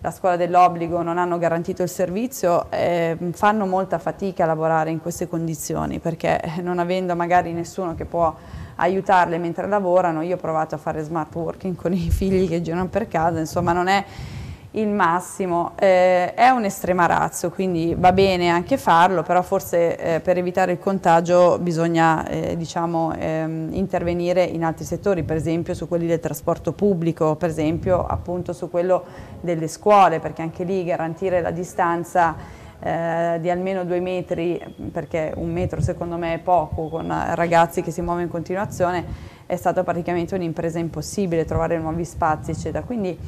la 0.00 0.10
scuola 0.10 0.34
dell'obbligo, 0.34 1.02
non 1.02 1.16
hanno 1.16 1.38
garantito 1.38 1.84
il 1.84 1.88
servizio, 1.88 2.68
eh, 2.70 3.16
fanno 3.30 3.64
molta 3.64 3.98
fatica 3.98 4.42
a 4.42 4.48
lavorare 4.48 4.90
in 4.90 5.00
queste 5.00 5.28
condizioni, 5.28 6.00
perché 6.00 6.40
non 6.62 6.80
avendo 6.80 7.14
magari 7.14 7.52
nessuno 7.52 7.94
che 7.94 8.06
può 8.06 8.34
aiutarle 8.76 9.38
mentre 9.38 9.66
lavorano, 9.66 10.22
io 10.22 10.36
ho 10.36 10.38
provato 10.38 10.74
a 10.74 10.78
fare 10.78 11.02
smart 11.02 11.34
working 11.34 11.74
con 11.74 11.92
i 11.92 12.10
figli 12.10 12.48
che 12.48 12.62
girano 12.62 12.88
per 12.88 13.08
casa, 13.08 13.38
insomma 13.38 13.72
non 13.72 13.88
è 13.88 14.04
il 14.76 14.88
massimo, 14.88 15.72
eh, 15.78 16.34
è 16.34 16.50
un 16.50 16.64
estrema 16.64 17.06
razzo, 17.06 17.50
quindi 17.50 17.94
va 17.98 18.12
bene 18.12 18.50
anche 18.50 18.76
farlo, 18.76 19.22
però 19.22 19.40
forse 19.40 19.96
eh, 19.96 20.20
per 20.20 20.36
evitare 20.36 20.72
il 20.72 20.78
contagio 20.78 21.58
bisogna 21.58 22.26
eh, 22.26 22.56
diciamo, 22.58 23.14
ehm, 23.16 23.68
intervenire 23.72 24.44
in 24.44 24.64
altri 24.64 24.84
settori, 24.84 25.22
per 25.22 25.36
esempio 25.36 25.72
su 25.72 25.88
quelli 25.88 26.06
del 26.06 26.20
trasporto 26.20 26.72
pubblico, 26.72 27.36
per 27.36 27.48
esempio 27.48 28.06
appunto 28.06 28.52
su 28.52 28.68
quello 28.68 29.04
delle 29.40 29.68
scuole, 29.68 30.20
perché 30.20 30.42
anche 30.42 30.64
lì 30.64 30.84
garantire 30.84 31.40
la 31.40 31.52
distanza 31.52 32.64
eh, 32.80 33.38
di 33.40 33.50
almeno 33.50 33.84
due 33.84 34.00
metri, 34.00 34.60
perché 34.92 35.32
un 35.36 35.50
metro 35.52 35.80
secondo 35.80 36.16
me 36.16 36.34
è 36.34 36.38
poco 36.38 36.88
con 36.88 37.12
ragazzi 37.34 37.82
che 37.82 37.90
si 37.90 38.00
muovono 38.00 38.24
in 38.24 38.30
continuazione, 38.30 39.04
è 39.46 39.56
stata 39.56 39.82
praticamente 39.82 40.34
un'impresa 40.34 40.78
impossibile 40.78 41.44
trovare 41.44 41.78
nuovi 41.78 42.04
spazi 42.04 42.50
eccetera. 42.50 42.84
Quindi 42.84 43.18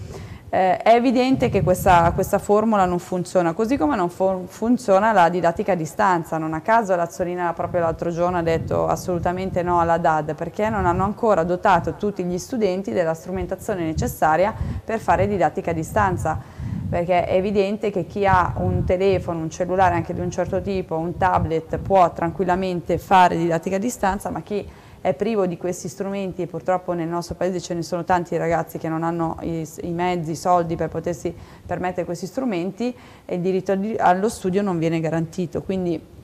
eh, 0.50 0.78
è 0.78 0.94
evidente 0.94 1.50
che 1.50 1.62
questa, 1.62 2.10
questa, 2.12 2.38
formula 2.38 2.86
non 2.86 2.98
funziona, 2.98 3.52
così 3.52 3.76
come 3.76 3.96
non 3.96 4.08
funziona 4.08 5.12
la 5.12 5.28
didattica 5.28 5.72
a 5.72 5.74
distanza. 5.74 6.38
Non 6.38 6.54
a 6.54 6.62
caso 6.62 6.96
l'Azzolina 6.96 7.52
proprio 7.52 7.82
l'altro 7.82 8.10
giorno 8.10 8.38
ha 8.38 8.42
detto 8.42 8.86
assolutamente 8.86 9.62
no 9.62 9.78
alla 9.78 9.98
DAD, 9.98 10.34
perché 10.34 10.70
non 10.70 10.86
hanno 10.86 11.04
ancora 11.04 11.44
dotato 11.44 11.94
tutti 11.94 12.24
gli 12.24 12.38
studenti 12.38 12.92
della 12.92 13.12
strumentazione 13.14 13.84
necessaria 13.84 14.54
per 14.82 15.00
fare 15.00 15.26
didattica 15.26 15.70
a 15.70 15.74
distanza 15.74 16.57
perché 16.88 17.26
è 17.26 17.34
evidente 17.34 17.90
che 17.90 18.06
chi 18.06 18.26
ha 18.26 18.54
un 18.56 18.84
telefono, 18.84 19.40
un 19.40 19.50
cellulare 19.50 19.94
anche 19.94 20.14
di 20.14 20.20
un 20.20 20.30
certo 20.30 20.62
tipo, 20.62 20.96
un 20.96 21.16
tablet 21.16 21.78
può 21.78 22.12
tranquillamente 22.12 22.98
fare 22.98 23.36
didattica 23.36 23.76
a 23.76 23.78
distanza, 23.78 24.30
ma 24.30 24.40
chi 24.40 24.66
è 25.00 25.14
privo 25.14 25.46
di 25.46 25.56
questi 25.56 25.88
strumenti 25.88 26.42
e 26.42 26.46
purtroppo 26.46 26.92
nel 26.92 27.06
nostro 27.06 27.34
paese 27.34 27.60
ce 27.60 27.74
ne 27.74 27.82
sono 27.82 28.04
tanti 28.04 28.36
ragazzi 28.36 28.78
che 28.78 28.88
non 28.88 29.02
hanno 29.02 29.36
i, 29.42 29.68
i 29.82 29.92
mezzi, 29.92 30.32
i 30.32 30.36
soldi 30.36 30.76
per 30.76 30.88
potersi 30.88 31.34
permettere 31.64 32.04
questi 32.04 32.26
strumenti 32.26 32.94
e 33.24 33.34
il 33.34 33.40
diritto 33.40 33.78
allo 33.98 34.28
studio 34.28 34.62
non 34.62 34.78
viene 34.78 34.98
garantito. 35.00 35.62
Quindi 35.62 36.16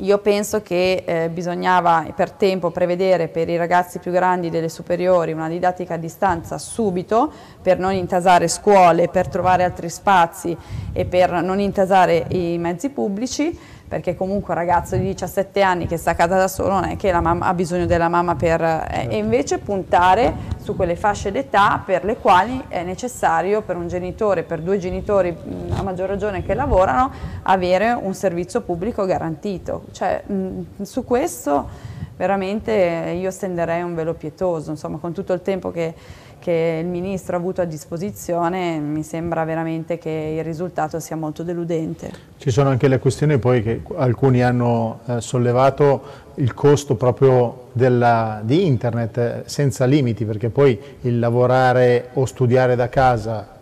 io 0.00 0.18
penso 0.18 0.62
che 0.62 1.02
eh, 1.04 1.28
bisognava 1.30 2.06
per 2.14 2.30
tempo 2.32 2.70
prevedere 2.70 3.28
per 3.28 3.48
i 3.48 3.56
ragazzi 3.56 3.98
più 3.98 4.10
grandi 4.10 4.50
delle 4.50 4.68
superiori 4.68 5.32
una 5.32 5.48
didattica 5.48 5.94
a 5.94 5.98
distanza 5.98 6.58
subito 6.58 7.32
per 7.60 7.78
non 7.78 7.92
intasare 7.92 8.48
scuole, 8.48 9.08
per 9.08 9.28
trovare 9.28 9.64
altri 9.64 9.88
spazi 9.88 10.56
e 10.92 11.04
per 11.04 11.42
non 11.42 11.60
intasare 11.60 12.26
i 12.28 12.58
mezzi 12.58 12.90
pubblici 12.90 13.58
perché 13.88 14.14
comunque 14.14 14.52
un 14.52 14.60
ragazzo 14.60 14.96
di 14.96 15.04
17 15.04 15.62
anni 15.62 15.86
che 15.86 15.96
sta 15.96 16.10
a 16.10 16.14
casa 16.14 16.36
da 16.36 16.48
solo 16.48 16.74
non 16.74 16.84
è 16.84 16.96
che 16.96 17.10
la 17.10 17.20
mamma 17.20 17.46
ha 17.46 17.54
bisogno 17.54 17.86
della 17.86 18.08
mamma 18.08 18.36
per... 18.36 18.60
Eh, 18.62 19.08
e 19.10 19.16
invece 19.16 19.58
puntare 19.58 20.34
su 20.62 20.76
quelle 20.76 20.94
fasce 20.94 21.32
d'età 21.32 21.82
per 21.84 22.04
le 22.04 22.16
quali 22.16 22.62
è 22.68 22.82
necessario 22.82 23.62
per 23.62 23.76
un 23.76 23.88
genitore, 23.88 24.42
per 24.42 24.60
due 24.60 24.78
genitori 24.78 25.34
a 25.70 25.82
maggior 25.82 26.08
ragione 26.08 26.42
che 26.42 26.54
lavorano, 26.54 27.10
avere 27.44 27.92
un 27.92 28.12
servizio 28.14 28.60
pubblico 28.60 29.06
garantito. 29.06 29.84
Cioè, 29.92 30.22
mh, 30.24 30.82
su 30.82 31.04
questo 31.04 31.96
veramente 32.18 33.16
io 33.18 33.30
stenderei 33.30 33.80
un 33.80 33.94
velo 33.94 34.12
pietoso, 34.12 34.70
insomma 34.70 34.98
con 34.98 35.14
tutto 35.14 35.32
il 35.32 35.40
tempo 35.40 35.70
che 35.70 35.94
che 36.38 36.80
il 36.82 36.86
Ministro 36.88 37.36
ha 37.36 37.38
avuto 37.38 37.60
a 37.60 37.64
disposizione 37.64 38.78
mi 38.78 39.02
sembra 39.02 39.44
veramente 39.44 39.98
che 39.98 40.36
il 40.38 40.44
risultato 40.44 41.00
sia 41.00 41.16
molto 41.16 41.42
deludente. 41.42 42.10
Ci 42.36 42.50
sono 42.50 42.70
anche 42.70 42.88
le 42.88 42.98
questioni 42.98 43.38
poi 43.38 43.62
che 43.62 43.82
alcuni 43.96 44.42
hanno 44.42 45.00
eh, 45.06 45.20
sollevato 45.20 46.26
il 46.36 46.54
costo 46.54 46.94
proprio 46.94 47.66
della, 47.72 48.40
di 48.42 48.66
internet 48.66 49.18
eh, 49.18 49.42
senza 49.46 49.84
limiti 49.84 50.24
perché 50.24 50.50
poi 50.50 50.78
il 51.02 51.18
lavorare 51.18 52.10
o 52.14 52.24
studiare 52.24 52.76
da 52.76 52.88
casa 52.88 53.56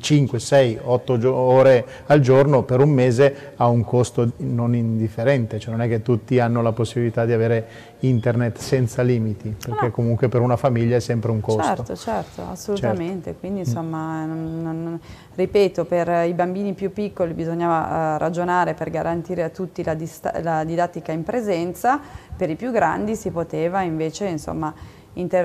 5, 0.00 0.38
6, 0.38 0.78
8 0.82 1.34
ore 1.34 1.86
al 2.06 2.20
giorno 2.20 2.62
per 2.62 2.80
un 2.80 2.90
mese 2.90 3.52
ha 3.56 3.66
un 3.68 3.84
costo 3.84 4.32
non 4.38 4.74
indifferente, 4.74 5.58
cioè 5.58 5.72
non 5.72 5.82
è 5.82 5.88
che 5.88 6.02
tutti 6.02 6.38
hanno 6.38 6.62
la 6.62 6.72
possibilità 6.72 7.24
di 7.24 7.32
avere 7.32 7.66
internet 8.00 8.58
senza 8.58 9.02
limiti, 9.02 9.54
perché 9.58 9.86
no. 9.86 9.90
comunque 9.90 10.28
per 10.28 10.40
una 10.40 10.56
famiglia 10.56 10.96
è 10.96 11.00
sempre 11.00 11.30
un 11.30 11.40
costo. 11.40 11.62
Certo, 11.62 11.96
certo, 11.96 12.42
assolutamente, 12.50 13.24
certo. 13.24 13.38
quindi 13.40 13.60
mm. 13.60 13.64
insomma, 13.64 14.24
non, 14.24 14.62
non, 14.62 15.00
ripeto, 15.34 15.84
per 15.84 16.26
i 16.26 16.32
bambini 16.34 16.72
più 16.74 16.92
piccoli 16.92 17.32
bisognava 17.32 18.14
uh, 18.14 18.18
ragionare 18.18 18.74
per 18.74 18.90
garantire 18.90 19.42
a 19.42 19.48
tutti 19.48 19.82
la, 19.82 19.96
la 20.42 20.64
didattica 20.64 21.12
in 21.12 21.22
presenza, 21.22 22.00
per 22.36 22.50
i 22.50 22.56
più 22.56 22.70
grandi 22.70 23.16
si 23.16 23.30
poteva 23.30 23.82
invece 23.82 24.26
insomma 24.26 24.72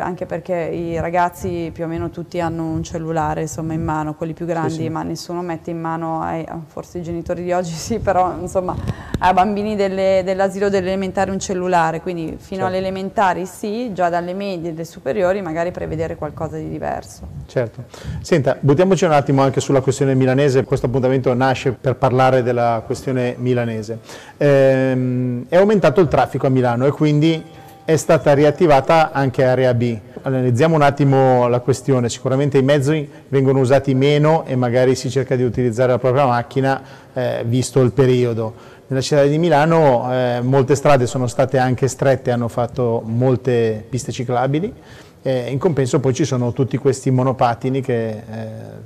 anche 0.02 0.26
perché 0.26 0.56
i 0.56 1.00
ragazzi 1.00 1.70
più 1.72 1.84
o 1.84 1.88
meno 1.88 2.10
tutti 2.10 2.40
hanno 2.40 2.64
un 2.64 2.84
cellulare 2.84 3.42
insomma, 3.42 3.74
in 3.74 3.84
mano, 3.84 4.16
quelli 4.16 4.34
più 4.34 4.46
grandi, 4.46 4.72
sì, 4.72 4.82
sì. 4.84 4.90
ma 4.90 5.04
nessuno 5.04 5.42
mette 5.42 5.70
in 5.70 5.80
mano, 5.80 6.22
ai, 6.22 6.46
forse 6.68 7.00
i 7.00 7.04
genitori 7.04 7.44
di 7.44 7.52
oggi 7.52 7.72
sì, 7.74 8.00
però 8.00 8.36
insomma 8.40 8.76
ai 9.20 9.34
bambini 9.34 9.76
dell'asilo 9.76 10.70
dell'elementare 10.70 11.30
un 11.30 11.40
cellulare, 11.40 12.02
quindi 12.02 12.36
fino 12.38 12.62
certo. 12.62 12.66
alle 12.66 12.78
elementari 12.78 13.46
sì, 13.46 13.94
già 13.94 14.10
dalle 14.10 14.34
medie 14.34 14.70
e 14.70 14.72
delle 14.72 14.86
superiori 14.86 15.42
magari 15.42 15.72
prevedere 15.72 16.16
qualcosa 16.16 16.58
di 16.58 16.70
diverso. 16.70 17.28
Certo. 17.46 17.84
Senta, 18.22 18.58
buttiamoci 18.60 19.06
un 19.06 19.12
attimo 19.12 19.42
anche 19.42 19.60
sulla 19.60 19.82
questione 19.82 20.16
milanese, 20.16 20.64
questo 20.64 20.88
appuntamento 20.88 21.34
nasce 21.34 21.74
per 21.74 21.96
parlare 21.96 22.42
della 22.42 22.82
questione 22.86 23.36
milanese. 23.38 24.00
Ehm, 24.38 25.46
è 25.48 25.58
aumentato 25.58 26.02
il 26.02 26.08
traffico 26.08 26.48
a 26.48 26.50
Milano 26.50 26.86
e 26.86 26.92
quindi 26.92 27.58
è 27.90 27.98
stata 27.98 28.36
riattivata 28.36 29.12
anche 29.12 29.44
Area 29.44 29.74
B. 29.74 29.98
Analizziamo 30.22 30.76
un 30.76 30.84
attimo 30.84 31.48
la 31.48 31.60
questione, 31.60 32.08
sicuramente 32.08 32.60
i 32.60 32.62
mezzi 32.62 33.10
vengono 33.30 33.62
usati 33.62 33.96
meno 33.96 34.46
e 34.46 34.56
magari 34.56 34.94
si 34.94 35.10
cerca 35.10 35.36
di 35.36 35.42
utilizzare 35.42 35.94
la 35.94 35.98
propria 35.98 36.28
macchina 36.28 36.84
eh, 37.12 37.42
visto 37.48 37.82
il 37.82 37.92
periodo. 37.92 38.54
Nella 38.86 39.02
città 39.02 39.24
di 39.24 39.40
Milano 39.40 40.08
eh, 40.14 40.40
molte 40.44 40.76
strade 40.76 41.08
sono 41.08 41.26
state 41.26 41.58
anche 41.58 41.88
strette, 41.88 42.30
hanno 42.30 42.48
fatto 42.48 43.02
molte 43.04 43.84
piste 43.90 44.12
ciclabili, 44.12 44.72
eh, 45.24 45.50
in 45.50 45.58
compenso 45.58 46.00
poi 46.00 46.14
ci 46.14 46.26
sono 46.26 46.54
tutti 46.54 46.78
questi 46.78 47.10
monopatini 47.10 47.82
che 47.82 48.10
eh, 48.10 48.24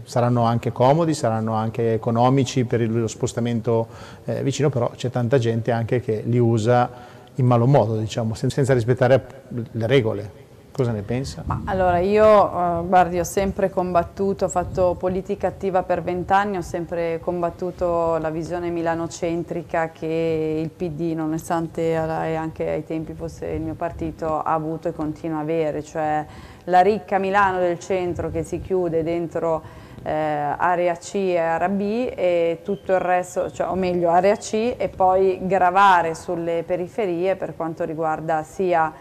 saranno 0.03 0.43
anche 0.43 0.71
comodi, 0.71 1.13
saranno 1.13 1.55
anche 1.55 1.91
economici 1.91 2.63
per 2.63 2.89
lo 2.89 3.07
spostamento 3.07 3.85
eh, 4.23 4.41
vicino, 4.43 4.69
però 4.69 4.91
c'è 4.95 5.09
tanta 5.09 5.37
gente 5.37 5.71
anche 5.71 5.99
che 5.99 6.23
li 6.25 6.39
usa 6.39 7.11
in 7.35 7.45
malo 7.45 7.65
modo, 7.65 7.97
diciamo, 7.97 8.33
senza 8.33 8.73
rispettare 8.73 9.43
le 9.71 9.87
regole. 9.87 10.41
Cosa 10.73 10.91
ne 10.91 11.03
pensa? 11.03 11.43
Ma 11.45 11.61
allora 11.65 11.99
io, 11.99 12.25
uh, 12.25 12.87
guardi, 12.87 13.19
ho 13.19 13.23
sempre 13.23 13.69
combattuto, 13.69 14.45
ho 14.45 14.49
fatto 14.49 14.95
politica 14.97 15.45
attiva 15.45 15.83
per 15.83 16.01
vent'anni, 16.01 16.57
ho 16.57 16.61
sempre 16.61 17.19
combattuto 17.19 18.17
la 18.17 18.31
visione 18.31 18.71
milanocentrica 18.71 19.91
che 19.91 20.59
il 20.59 20.69
PD, 20.69 21.13
nonostante 21.13 21.95
anche 21.95 22.67
ai 22.71 22.83
tempi 22.85 23.13
fosse 23.13 23.45
il 23.49 23.61
mio 23.61 23.75
partito, 23.75 24.41
ha 24.41 24.51
avuto 24.51 24.87
e 24.87 24.93
continua 24.93 25.37
a 25.37 25.41
avere, 25.41 25.83
cioè 25.83 26.25
la 26.63 26.81
ricca 26.81 27.19
Milano 27.19 27.59
del 27.59 27.77
centro 27.77 28.31
che 28.31 28.41
si 28.41 28.59
chiude 28.59 29.03
dentro 29.03 29.61
eh, 30.03 30.11
area 30.11 30.95
C 30.95 31.15
e 31.15 31.37
area 31.37 31.69
B 31.69 32.11
e 32.15 32.59
tutto 32.63 32.93
il 32.93 32.99
resto, 32.99 33.49
cioè, 33.51 33.69
o 33.69 33.75
meglio 33.75 34.09
area 34.09 34.35
C 34.35 34.75
e 34.77 34.89
poi 34.89 35.39
gravare 35.43 36.13
sulle 36.13 36.63
periferie 36.65 37.35
per 37.35 37.55
quanto 37.55 37.85
riguarda 37.85 38.43
sia 38.43 38.91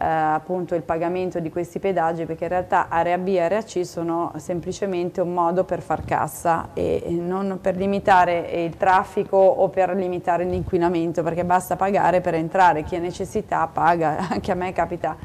eh, 0.00 0.06
appunto 0.06 0.74
il 0.74 0.82
pagamento 0.82 1.40
di 1.40 1.50
questi 1.50 1.80
pedaggi 1.80 2.24
perché 2.24 2.44
in 2.44 2.50
realtà 2.50 2.86
area 2.88 3.18
B 3.18 3.28
e 3.28 3.40
area 3.40 3.62
C 3.62 3.84
sono 3.84 4.32
semplicemente 4.36 5.20
un 5.20 5.34
modo 5.34 5.64
per 5.64 5.80
far 5.80 6.04
cassa 6.04 6.68
e 6.72 7.04
non 7.08 7.58
per 7.60 7.76
limitare 7.76 8.64
il 8.64 8.76
traffico 8.76 9.36
o 9.36 9.68
per 9.68 9.90
limitare 9.94 10.44
l'inquinamento 10.44 11.22
perché 11.22 11.44
basta 11.44 11.76
pagare 11.76 12.20
per 12.20 12.34
entrare, 12.34 12.84
chi 12.84 12.96
ha 12.96 13.00
necessità 13.00 13.68
paga, 13.70 14.28
anche 14.30 14.52
a 14.52 14.54
me 14.54 14.72
capita 14.72 15.16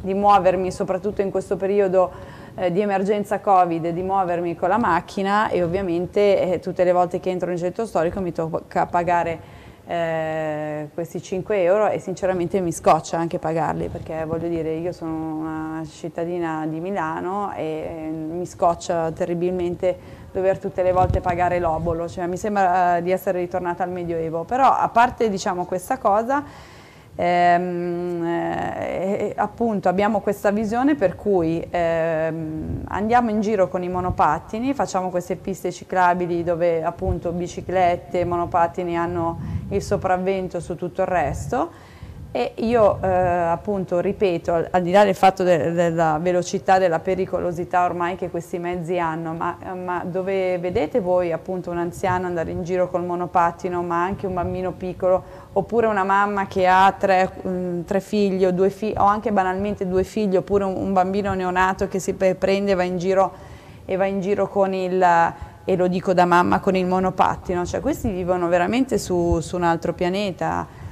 di 0.00 0.12
muovermi 0.12 0.70
soprattutto 0.70 1.22
in 1.22 1.30
questo 1.30 1.56
periodo 1.56 2.10
eh, 2.56 2.72
di 2.72 2.80
emergenza 2.80 3.40
Covid, 3.40 3.88
di 3.90 4.02
muovermi 4.02 4.56
con 4.56 4.68
la 4.68 4.78
macchina 4.78 5.48
e 5.48 5.62
ovviamente 5.62 6.52
eh, 6.54 6.58
tutte 6.58 6.84
le 6.84 6.92
volte 6.92 7.20
che 7.20 7.30
entro 7.30 7.48
nel 7.48 7.58
centro 7.58 7.86
storico 7.86 8.20
mi 8.20 8.32
tocca 8.32 8.86
pagare 8.86 9.64
eh, 9.86 10.88
questi 10.92 11.22
5 11.22 11.62
euro 11.62 11.88
e 11.88 12.00
sinceramente 12.00 12.60
mi 12.60 12.72
scoccia 12.72 13.18
anche 13.18 13.38
pagarli 13.38 13.88
perché 13.88 14.24
voglio 14.24 14.48
dire 14.48 14.74
io 14.74 14.90
sono 14.90 15.36
una 15.36 15.82
cittadina 15.88 16.66
di 16.66 16.80
Milano 16.80 17.52
e 17.54 18.10
mi 18.10 18.46
scoccia 18.46 19.12
terribilmente 19.12 20.24
dover 20.32 20.58
tutte 20.58 20.82
le 20.82 20.92
volte 20.92 21.20
pagare 21.20 21.58
l'obolo, 21.58 22.08
cioè, 22.08 22.26
mi 22.26 22.36
sembra 22.36 23.00
di 23.00 23.10
essere 23.10 23.38
ritornata 23.38 23.82
al 23.82 23.90
Medioevo, 23.90 24.44
però 24.44 24.70
a 24.70 24.88
parte 24.88 25.30
diciamo, 25.30 25.64
questa 25.64 25.96
cosa 25.96 26.44
Ehm, 27.18 28.22
eh, 28.24 29.32
appunto 29.36 29.88
abbiamo 29.88 30.20
questa 30.20 30.50
visione 30.50 30.96
per 30.96 31.16
cui 31.16 31.66
ehm, 31.68 32.82
andiamo 32.88 33.30
in 33.30 33.40
giro 33.40 33.68
con 33.68 33.82
i 33.82 33.88
monopattini, 33.88 34.74
facciamo 34.74 35.08
queste 35.08 35.36
piste 35.36 35.72
ciclabili 35.72 36.44
dove 36.44 36.84
appunto 36.84 37.32
biciclette 37.32 38.24
monopattini 38.26 38.98
hanno 38.98 39.38
il 39.70 39.82
sopravvento 39.82 40.60
su 40.60 40.76
tutto 40.76 41.00
il 41.00 41.08
resto 41.08 41.94
e 42.36 42.52
io 42.56 42.98
eh, 43.00 43.08
appunto 43.08 43.98
ripeto, 43.98 44.66
al 44.70 44.82
di 44.82 44.90
là 44.90 45.04
del 45.04 45.14
fatto 45.14 45.42
de 45.42 45.72
della 45.72 46.18
velocità, 46.20 46.76
della 46.76 46.98
pericolosità 46.98 47.86
ormai 47.86 48.16
che 48.16 48.28
questi 48.28 48.58
mezzi 48.58 48.98
hanno, 48.98 49.32
ma, 49.32 49.56
ma, 49.74 50.04
dove 50.04 50.58
vedete 50.58 51.00
voi 51.00 51.32
appunto 51.32 51.70
un 51.70 51.78
anziano 51.78 52.26
andare 52.26 52.50
in 52.50 52.62
giro 52.62 52.90
col 52.90 53.06
monopattino, 53.06 53.82
ma 53.82 54.02
anche 54.02 54.26
un 54.26 54.34
bambino 54.34 54.72
piccolo, 54.72 55.22
oppure 55.54 55.86
una 55.86 56.04
mamma 56.04 56.46
che 56.46 56.66
ha 56.66 56.94
tre, 56.98 57.30
um, 57.44 57.84
tre 57.86 58.00
figli 58.00 58.44
o 58.44 58.52
due 58.52 58.68
figli, 58.68 58.92
o 58.98 59.04
anche 59.04 59.32
banalmente 59.32 59.88
due 59.88 60.04
figli, 60.04 60.36
oppure 60.36 60.64
un, 60.64 60.76
un 60.76 60.92
bambino 60.92 61.32
neonato 61.32 61.88
che 61.88 61.98
si 62.00 62.12
prende 62.12 62.72
e 62.72 62.74
va 62.74 62.82
in 62.82 62.98
giro, 62.98 63.32
va 63.86 64.04
in 64.04 64.20
giro 64.20 64.46
con 64.50 64.74
il 64.74 65.34
e 65.68 65.74
lo 65.74 65.88
dico 65.88 66.12
da 66.12 66.26
mamma 66.26 66.60
con 66.60 66.76
il 66.76 66.86
monopattino, 66.86 67.64
cioè 67.64 67.80
questi 67.80 68.10
vivono 68.10 68.46
veramente 68.46 68.98
su, 68.98 69.40
su 69.40 69.56
un 69.56 69.62
altro 69.62 69.94
pianeta, 69.94 70.84
Mm, 70.84 70.85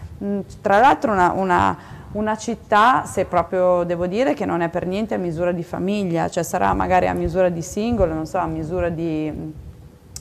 tra 0.61 0.79
l'altro 0.79 1.13
una, 1.13 1.33
una, 1.33 1.77
una, 2.13 2.37
città, 2.37 3.05
se 3.05 3.25
proprio 3.25 3.83
devo 3.85 4.07
dire, 4.07 4.35
che 4.35 4.45
non 4.45 4.61
è 4.61 4.69
per 4.69 4.87
niente 4.87 5.15
a 5.15 5.19
misura 5.19 5.53
di 5.53 5.63
famiglia, 5.63 6.29
cioè 6.29 6.43
sarà 6.43 6.73
magari 6.73 7.09
a 7.09 7.13
misura 7.13 7.49
di 7.49 7.63
singolo, 7.63 8.15
non 8.15 8.27
so, 8.27 8.39
a 8.39 8.47
misura 8.47 8.89
di 8.89 9.33
mm, 9.35 9.51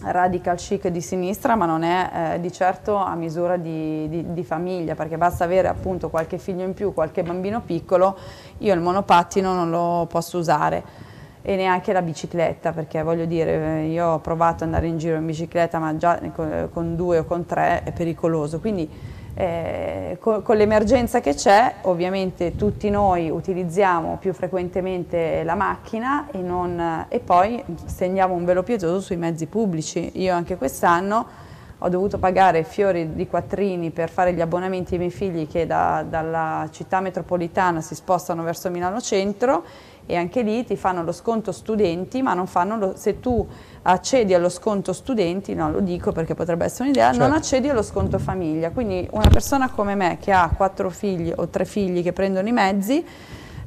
radical 0.06 0.58
chic 0.58 0.88
di 0.88 1.02
sinistra, 1.02 1.56
ma 1.56 1.66
non 1.66 1.84
è 1.84 2.34
eh, 2.34 2.40
di 2.40 2.52
certo 2.52 2.98
a 2.98 3.16
misura 3.16 3.58
di, 3.58 4.10
di, 4.10 4.34
di, 4.34 4.44
famiglia, 4.44 4.96
perché 4.96 5.18
basta 5.18 5.44
avere 5.44 5.68
appunto 5.68 6.10
qualche 6.10 6.38
figlio 6.38 6.64
in 6.64 6.74
più, 6.74 6.94
qualche 6.94 7.24
bambino 7.24 7.62
piccolo, 7.62 8.18
io 8.60 8.74
il 8.74 8.82
monopattino 8.82 9.54
non 9.54 9.70
lo 9.70 10.08
posso 10.10 10.38
usare. 10.38 11.12
E 11.46 11.58
neanche 11.58 11.92
la 11.92 12.02
bicicletta 12.02 12.72
perché 12.72 13.04
voglio 13.04 13.26
dire 13.26 13.84
io 13.84 14.08
ho 14.08 14.20
provato 14.20 14.64
ad 14.64 14.70
andare 14.70 14.88
in 14.88 14.98
giro 14.98 15.18
in 15.18 15.26
bicicletta 15.26 15.78
ma 15.78 15.98
già 15.98 16.18
con, 16.34 16.70
con 16.72 16.96
due 16.96 17.18
o 17.18 17.26
con 17.26 17.46
tre 17.46 17.84
è 17.84 17.92
pericoloso. 17.92 18.62
Quindi 18.62 18.90
eh, 19.36 20.18
con, 20.20 20.42
con 20.44 20.58
l'emergenza 20.58 21.20
che 21.20 21.34
c'è, 21.34 21.76
ovviamente 21.82 22.56
tutti 22.56 22.90
noi 22.90 23.30
utilizziamo 23.30 24.18
più 24.20 24.34
frequententemente 24.34 25.44
la 25.44 25.56
macchina 25.56 26.28
e, 26.32 26.38
non, 26.38 27.06
e 27.10 27.20
poi 27.20 27.64
stendiamo 27.86 28.34
un 28.34 28.46
velo 28.46 28.64
pietoso 28.64 29.00
sui 29.02 29.18
mezzi 29.18 29.48
pubblici. 29.48 30.12
Io 30.22 30.34
anche 30.34 30.56
quest'anno 30.58 31.42
ho 31.80 31.90
dovuto 31.90 32.18
pagare 32.18 32.64
fiori 32.64 33.14
di 33.14 33.28
quattrini 33.28 33.92
per 33.92 34.10
fare 34.10 34.34
gli 34.34 34.40
abbonamenti 34.40 34.94
ai 34.94 35.00
miei 35.00 35.12
figli 35.12 35.48
che 35.48 35.66
da, 35.66 36.06
dalla 36.08 36.70
città 36.72 37.02
metropolitana 37.02 37.82
si 37.82 37.94
spostano 37.94 38.42
verso 38.42 38.70
Milano 38.70 39.02
Centro 39.02 39.64
e 40.06 40.16
anche 40.16 40.42
lì 40.42 40.66
ti 40.66 40.76
fanno 40.76 41.04
lo 41.04 41.12
sconto 41.12 41.52
studenti, 41.52 42.22
ma 42.22 42.34
non 42.34 42.48
fanno 42.48 42.78
lo, 42.78 42.94
se 42.96 43.20
tu 43.20 43.48
accedi 43.84 44.34
allo 44.34 44.50
sconto 44.50 44.94
studenti, 44.94 45.54
no 45.54 45.72
lo 45.72 45.80
dico 45.80 46.12
perché 46.12 46.36
potrebbe 46.36 46.66
essere 46.66 46.86
un'idea, 46.86 47.12
certo. 47.12 47.26
non 47.26 47.36
accedi 47.36 47.70
allo 47.70 47.82
sconto 47.82 48.20
famiglia, 48.20 48.72
quindi 48.72 49.08
una 49.12 49.30
persona 49.30 49.70
come 49.70 49.96
me 49.96 50.18
che 50.20 50.32
ha 50.32 50.52
quattro 50.56 50.90
figli 50.90 51.32
o 51.36 51.48
tre 51.48 51.66
figli 51.66 52.04
che 52.04 52.14
prendono 52.14 52.48
i 52.48 52.52
mezzi, 52.52 53.06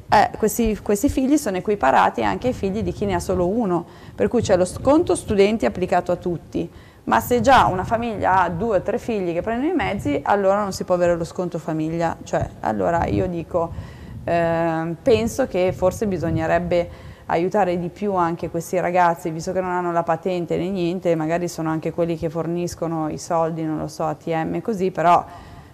eh, 0.09 0.29
questi, 0.37 0.77
questi, 0.81 1.09
figli 1.09 1.37
sono 1.37 1.57
equiparati 1.57 2.23
anche 2.23 2.47
ai 2.47 2.53
figli 2.53 2.81
di 2.81 2.93
chi 2.93 3.05
ne 3.05 3.15
ha 3.15 3.19
solo 3.19 3.47
uno, 3.47 3.85
per 4.15 4.27
cui 4.27 4.41
c'è 4.41 4.55
lo 4.55 4.65
sconto 4.65 5.15
studenti 5.15 5.65
applicato 5.65 6.11
a 6.11 6.15
tutti, 6.15 6.69
ma 7.05 7.19
se 7.19 7.41
già 7.41 7.65
una 7.65 7.83
famiglia 7.83 8.41
ha 8.41 8.49
due 8.49 8.77
o 8.77 8.81
tre 8.81 8.99
figli 8.99 9.33
che 9.33 9.41
prendono 9.41 9.71
i 9.71 9.75
mezzi, 9.75 10.19
allora 10.23 10.61
non 10.61 10.71
si 10.71 10.83
può 10.83 10.95
avere 10.95 11.15
lo 11.15 11.23
sconto 11.23 11.57
famiglia, 11.57 12.15
cioè 12.23 12.47
allora 12.61 13.05
io 13.05 13.27
dico 13.27 13.95
eh, 14.27 14.95
penso 15.01 15.47
che 15.47 15.71
forse 15.71 16.05
bisognerebbe 16.05 16.89
aiutare 17.27 17.79
di 17.79 17.87
più 17.87 18.13
anche 18.13 18.49
questi 18.49 18.77
ragazzi, 18.77 19.29
visto 19.29 19.53
che 19.53 19.61
non 19.61 19.69
hanno 19.69 19.93
la 19.93 20.03
patente 20.03 20.57
né 20.57 20.69
niente, 20.69 21.15
magari 21.15 21.47
sono 21.47 21.69
anche 21.69 21.91
quelli 21.91 22.17
che 22.17 22.29
forniscono 22.29 23.07
i 23.07 23.17
soldi, 23.17 23.63
non 23.63 23.77
lo 23.77 23.87
so, 23.87 24.03
ATM 24.03 24.59
così, 24.59 24.91
però 24.91 25.25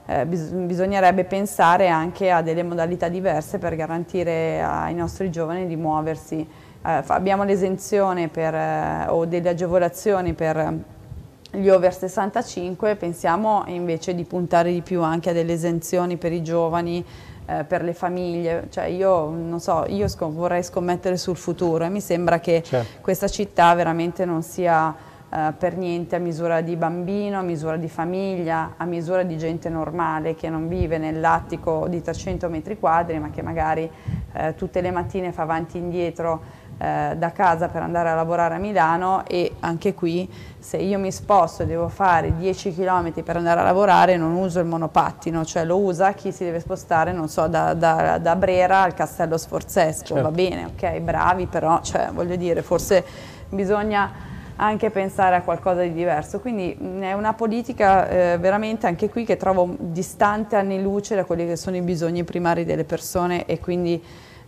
eh, 0.05 0.25
bis 0.27 0.51
bisognerebbe 0.51 1.23
pensare 1.23 1.87
anche 1.87 2.29
a 2.29 2.43
delle 2.43 2.61
modalità 2.61 3.07
diverse 3.07 3.57
per 3.57 3.75
garantire 3.75 4.61
ai 4.61 4.93
nostri 4.93 5.31
giovani 5.31 5.65
di 5.65 5.75
muoversi. 5.75 6.47
Eh, 6.85 7.03
abbiamo 7.07 7.43
l'esenzione 7.43 8.29
eh, 8.31 9.05
o 9.07 9.25
delle 9.25 9.49
agevolazioni 9.49 10.33
per 10.33 10.73
gli 11.55 11.69
over 11.69 11.93
65, 11.93 12.95
pensiamo 12.95 13.63
invece 13.67 14.15
di 14.15 14.23
puntare 14.23 14.71
di 14.71 14.81
più 14.81 15.01
anche 15.03 15.29
a 15.29 15.33
delle 15.33 15.53
esenzioni 15.53 16.17
per 16.17 16.31
i 16.31 16.41
giovani, 16.41 17.05
eh, 17.45 17.63
per 17.63 17.83
le 17.83 17.93
famiglie, 17.93 18.67
cioè 18.69 18.85
io 18.85 19.29
non 19.29 19.59
so, 19.59 19.85
io 19.87 20.07
scom 20.07 20.33
vorrei 20.33 20.63
scommettere 20.63 21.17
sul 21.17 21.35
futuro 21.35 21.83
e 21.83 21.89
mi 21.89 22.01
sembra 22.01 22.39
che 22.39 22.61
certo. 22.63 23.01
questa 23.01 23.27
città 23.27 23.73
veramente 23.73 24.25
non 24.25 24.41
sia 24.43 24.95
eh, 25.33 25.51
per 25.57 25.75
niente 25.75 26.15
a 26.15 26.19
misura 26.19 26.61
di 26.61 26.75
bambino, 26.75 27.39
a 27.39 27.41
misura 27.41 27.75
di 27.77 27.89
famiglia, 27.89 28.75
a 28.77 28.85
misura 28.85 29.23
di 29.23 29.35
gente 29.37 29.67
normale 29.67 30.35
che 30.35 30.47
non 30.47 30.67
vive 30.67 30.99
nell'attico 30.99 31.87
di 31.89 32.01
300 32.01 32.49
metri 32.49 32.77
quadri 32.77 33.17
ma 33.17 33.31
che 33.31 33.41
magari 33.41 33.89
eh, 34.33 34.53
tutte 34.55 34.79
le 34.81 34.91
mattine 34.91 35.31
fa 35.31 35.41
avanti 35.41 35.77
e 35.77 35.81
indietro 35.81 36.41
eh, 36.77 37.13
da 37.15 37.31
casa 37.31 37.67
per 37.67 37.81
andare 37.81 38.09
a 38.09 38.15
lavorare 38.15 38.55
a 38.55 38.57
Milano 38.57 39.23
e 39.27 39.53
anche 39.59 39.93
qui 39.93 40.29
se 40.59 40.77
io 40.77 40.97
mi 40.97 41.11
sposto 41.11 41.63
e 41.63 41.65
devo 41.65 41.89
fare 41.89 42.35
10 42.37 42.73
km 42.73 43.21
per 43.23 43.37
andare 43.37 43.59
a 43.59 43.63
lavorare 43.63 44.15
non 44.17 44.33
uso 44.33 44.59
il 44.59 44.65
monopattino, 44.65 45.43
cioè 45.43 45.65
lo 45.65 45.77
usa 45.77 46.13
chi 46.13 46.31
si 46.31 46.43
deve 46.43 46.59
spostare, 46.59 47.11
non 47.11 47.27
so, 47.27 47.47
da, 47.47 47.73
da, 47.73 48.17
da 48.17 48.35
Brera 48.35 48.81
al 48.81 48.93
Castello 48.93 49.37
Sforzesco, 49.37 50.05
certo. 50.05 50.23
va 50.23 50.31
bene, 50.31 50.65
ok, 50.65 50.99
bravi, 50.99 51.47
però 51.47 51.81
cioè, 51.81 52.09
voglio 52.13 52.35
dire, 52.37 52.61
forse 52.61 53.03
bisogna 53.49 54.31
anche 54.55 54.89
pensare 54.89 55.35
a 55.35 55.41
qualcosa 55.41 55.81
di 55.81 55.93
diverso, 55.93 56.39
quindi 56.39 56.77
è 56.99 57.13
una 57.13 57.33
politica 57.33 58.07
eh, 58.07 58.37
veramente 58.37 58.87
anche 58.87 59.09
qui 59.09 59.25
che 59.25 59.35
trovo 59.35 59.75
distante 59.77 60.55
anni 60.55 60.81
luce 60.81 61.15
da 61.15 61.25
quelli 61.25 61.45
che 61.45 61.55
sono 61.55 61.75
i 61.75 61.81
bisogni 61.81 62.23
primari 62.23 62.63
delle 62.63 62.83
persone 62.83 63.45
e 63.45 63.59
quindi 63.59 64.01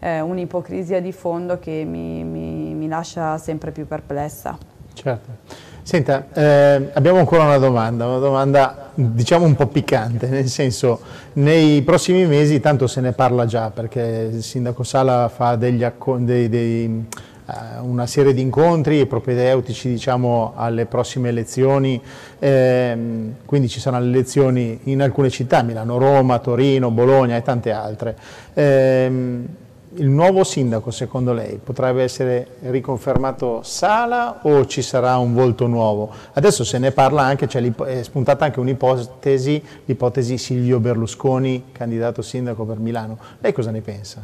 eh, 0.05 0.21
un'ipocrisia 0.21 1.01
di 1.01 1.11
fondo 1.11 1.57
che 1.57 1.83
mi, 1.83 2.23
mi, 2.23 2.75
mi, 2.75 2.87
lascia 2.87 3.39
sempre 3.39 3.71
più 3.71 3.87
perplessa. 3.87 4.55
Certo. 4.93 5.63
Senta, 5.81 6.27
eh, 6.31 6.91
abbiamo 6.93 7.17
ancora 7.17 7.43
una 7.43 7.57
domanda, 7.57 8.05
una 8.05 8.19
domanda 8.19 8.91
diciamo 8.93 9.45
un 9.45 9.55
po' 9.55 9.67
piccante, 9.67 10.27
nel 10.27 10.47
senso 10.47 10.99
nei 11.33 11.81
prossimi 11.81 12.25
mesi 12.25 12.59
tanto 12.59 12.85
se 12.87 13.01
ne 13.01 13.13
parla 13.13 13.45
già 13.45 13.71
perché 13.71 14.29
il 14.31 14.43
sindaco 14.43 14.83
Sala 14.83 15.27
fa 15.27 15.55
degli, 15.55 15.85
dei, 16.19 16.49
dei, 16.49 17.05
uh, 17.45 17.85
una 17.85 18.07
serie 18.07 18.33
di 18.33 18.41
incontri 18.41 19.05
propedeutici 19.05 19.89
diciamo, 19.89 20.53
alle 20.55 20.85
prossime 20.85 21.29
elezioni, 21.29 22.01
eh, 22.39 22.97
quindi 23.45 23.67
ci 23.69 23.79
saranno 23.79 24.05
le 24.05 24.11
elezioni 24.11 24.79
in 24.83 25.01
alcune 25.01 25.29
città, 25.29 25.61
Milano, 25.61 25.97
Roma, 25.97 26.39
Torino, 26.39 26.89
Bologna 26.89 27.35
e 27.35 27.41
tante 27.41 27.71
altre. 27.71 28.15
Eh, 28.53 29.63
il 29.97 30.07
nuovo 30.07 30.43
sindaco, 30.43 30.91
secondo 30.91 31.31
lei, 31.33 31.59
potrebbe 31.63 32.03
essere 32.03 32.47
riconfermato 32.61 33.61
Sala 33.63 34.39
o 34.43 34.65
ci 34.65 34.81
sarà 34.81 35.17
un 35.17 35.33
volto 35.33 35.67
nuovo? 35.67 36.11
Adesso 36.33 36.63
se 36.63 36.77
ne 36.79 36.91
parla 36.91 37.23
anche, 37.23 37.47
cioè 37.47 37.73
è 37.73 38.03
spuntata 38.03 38.45
anche 38.45 38.59
un'ipotesi, 38.59 39.63
l'ipotesi 39.85 40.37
Silvio 40.37 40.79
Berlusconi, 40.79 41.65
candidato 41.71 42.21
sindaco 42.21 42.65
per 42.65 42.79
Milano. 42.79 43.17
Lei 43.39 43.53
cosa 43.53 43.71
ne 43.71 43.81
pensa? 43.81 44.23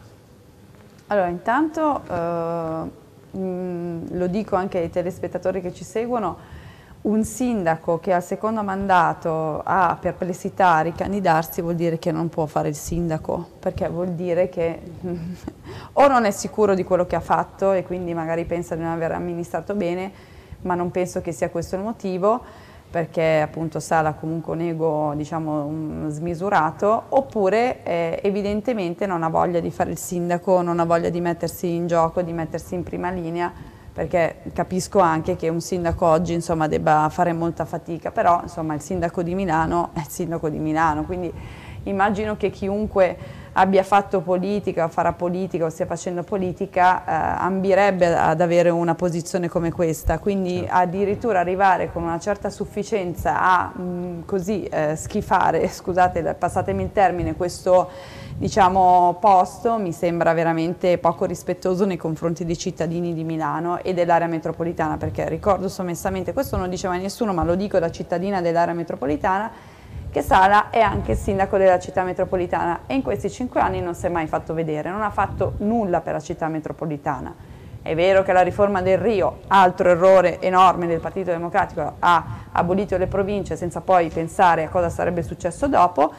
Allora, 1.07 1.27
intanto 1.27 2.01
eh, 2.09 3.37
mh, 3.37 4.17
lo 4.17 4.27
dico 4.27 4.55
anche 4.55 4.79
ai 4.79 4.89
telespettatori 4.89 5.61
che 5.61 5.73
ci 5.73 5.83
seguono, 5.83 6.59
un 7.03 7.23
sindaco 7.23 7.99
che 7.99 8.13
al 8.13 8.21
secondo 8.21 8.61
mandato 8.61 9.61
ha 9.63 9.97
perplessità 9.99 10.75
a 10.75 10.81
ricandidarsi 10.81 11.61
vuol 11.61 11.73
dire 11.73 11.97
che 11.97 12.11
non 12.11 12.29
può 12.29 12.45
fare 12.45 12.67
il 12.67 12.75
sindaco, 12.75 13.47
perché 13.59 13.89
vuol 13.89 14.09
dire 14.09 14.49
che 14.49 14.79
o 15.93 16.07
non 16.07 16.25
è 16.25 16.31
sicuro 16.31 16.75
di 16.75 16.83
quello 16.83 17.07
che 17.07 17.15
ha 17.15 17.21
fatto 17.21 17.71
e 17.71 17.83
quindi 17.83 18.13
magari 18.13 18.45
pensa 18.45 18.75
di 18.75 18.83
non 18.83 18.91
aver 18.91 19.13
amministrato 19.13 19.73
bene, 19.73 20.11
ma 20.61 20.75
non 20.75 20.91
penso 20.91 21.21
che 21.21 21.31
sia 21.31 21.49
questo 21.49 21.75
il 21.75 21.81
motivo, 21.81 22.39
perché 22.91 23.39
appunto 23.39 23.79
Sala 23.79 24.13
comunque 24.13 24.53
un 24.53 24.61
ego 24.61 25.13
diciamo 25.15 26.07
smisurato, 26.09 27.03
oppure 27.09 27.81
eh, 27.83 28.19
evidentemente 28.21 29.07
non 29.07 29.23
ha 29.23 29.29
voglia 29.29 29.59
di 29.59 29.71
fare 29.71 29.89
il 29.89 29.97
sindaco, 29.97 30.61
non 30.61 30.79
ha 30.79 30.85
voglia 30.85 31.09
di 31.09 31.19
mettersi 31.19 31.73
in 31.73 31.87
gioco, 31.87 32.21
di 32.21 32.33
mettersi 32.33 32.75
in 32.75 32.83
prima 32.83 33.09
linea, 33.09 33.51
perché 33.93 34.37
capisco 34.53 34.99
anche 34.99 35.35
che 35.35 35.49
un 35.49 35.61
sindaco 35.61 36.05
oggi 36.05 36.33
insomma, 36.33 36.67
debba 36.67 37.07
fare 37.11 37.33
molta 37.33 37.65
fatica, 37.65 38.11
però 38.11 38.39
insomma, 38.41 38.73
il 38.73 38.81
sindaco 38.81 39.21
di 39.21 39.35
Milano 39.35 39.89
è 39.93 39.99
il 39.99 40.09
sindaco 40.09 40.49
di 40.49 40.59
Milano, 40.59 41.03
quindi 41.03 41.31
immagino 41.83 42.37
che 42.37 42.49
chiunque 42.49 43.39
abbia 43.53 43.83
fatto 43.83 44.21
politica, 44.21 44.87
farà 44.87 45.11
politica 45.11 45.65
o 45.65 45.69
stia 45.69 45.85
facendo 45.85 46.23
politica, 46.23 47.03
eh, 47.03 47.41
ambirebbe 47.43 48.15
ad 48.15 48.39
avere 48.39 48.69
una 48.69 48.95
posizione 48.95 49.49
come 49.49 49.71
questa, 49.71 50.19
quindi 50.19 50.59
certo. 50.59 50.73
addirittura 50.73 51.39
arrivare 51.39 51.91
con 51.91 52.03
una 52.03 52.19
certa 52.19 52.49
sufficienza 52.49 53.41
a 53.41 53.77
mh, 53.77 54.25
così 54.25 54.63
eh, 54.63 54.95
schifare, 54.95 55.67
scusate, 55.69 56.33
passatemi 56.33 56.83
il 56.83 56.91
termine, 56.93 57.35
questo 57.35 57.89
diciamo, 58.41 59.17
posto 59.19 59.77
mi 59.77 59.91
sembra 59.91 60.33
veramente 60.33 60.97
poco 60.97 61.25
rispettoso 61.25 61.85
nei 61.85 61.95
confronti 61.95 62.43
dei 62.43 62.57
cittadini 62.57 63.13
di 63.13 63.23
Milano 63.23 63.77
e 63.83 63.93
dell'area 63.93 64.25
metropolitana, 64.25 64.97
perché 64.97 65.29
ricordo 65.29 65.69
sommessamente, 65.69 66.33
questo 66.33 66.57
non 66.57 66.67
diceva 66.67 66.97
nessuno, 66.97 67.33
ma 67.33 67.43
lo 67.43 67.53
dico 67.53 67.77
da 67.77 67.91
cittadina 67.91 68.41
dell'area 68.41 68.73
metropolitana, 68.73 69.51
che 70.09 70.23
Sala 70.23 70.71
è 70.71 70.79
anche 70.79 71.13
sindaco 71.13 71.57
della 71.57 71.77
città 71.77 72.01
metropolitana 72.01 72.79
e 72.87 72.95
in 72.95 73.03
questi 73.03 73.29
cinque 73.29 73.59
anni 73.59 73.79
non 73.79 73.93
si 73.93 74.07
è 74.07 74.09
mai 74.09 74.25
fatto 74.25 74.55
vedere, 74.55 74.89
non 74.89 75.03
ha 75.03 75.11
fatto 75.11 75.53
nulla 75.57 76.01
per 76.01 76.13
la 76.13 76.19
città 76.19 76.47
metropolitana. 76.47 77.35
È 77.83 77.93
vero 77.93 78.23
che 78.23 78.33
la 78.33 78.41
riforma 78.41 78.81
del 78.81 78.97
Rio, 78.97 79.41
altro 79.49 79.87
errore 79.87 80.41
enorme 80.41 80.87
del 80.87 80.99
Partito 80.99 81.29
Democratico, 81.29 81.93
ha 81.99 82.25
abolito 82.51 82.97
le 82.97 83.05
province 83.05 83.55
senza 83.55 83.81
poi 83.81 84.09
pensare 84.09 84.63
a 84.63 84.69
cosa 84.69 84.89
sarebbe 84.89 85.21
successo 85.21 85.67
dopo, 85.67 86.11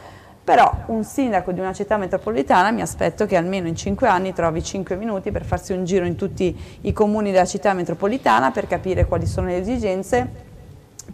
però 0.43 0.71
un 0.87 1.03
sindaco 1.05 1.53
di 1.53 1.61
una 1.61 1.71
città 1.71 1.95
metropolitana 1.97 2.71
mi 2.71 2.81
aspetto 2.81 3.25
che 3.25 3.37
almeno 3.37 3.67
in 3.67 3.75
cinque 3.75 4.07
anni 4.07 4.33
trovi 4.33 4.61
cinque 4.61 4.97
minuti 4.97 5.31
per 5.31 5.45
farsi 5.45 5.71
un 5.71 5.85
giro 5.85 6.05
in 6.05 6.15
tutti 6.15 6.55
i 6.81 6.91
comuni 6.91 7.31
della 7.31 7.45
città 7.45 7.73
metropolitana 7.73 8.51
per 8.51 8.67
capire 8.67 9.05
quali 9.05 9.25
sono 9.25 9.47
le 9.47 9.57
esigenze, 9.57 10.29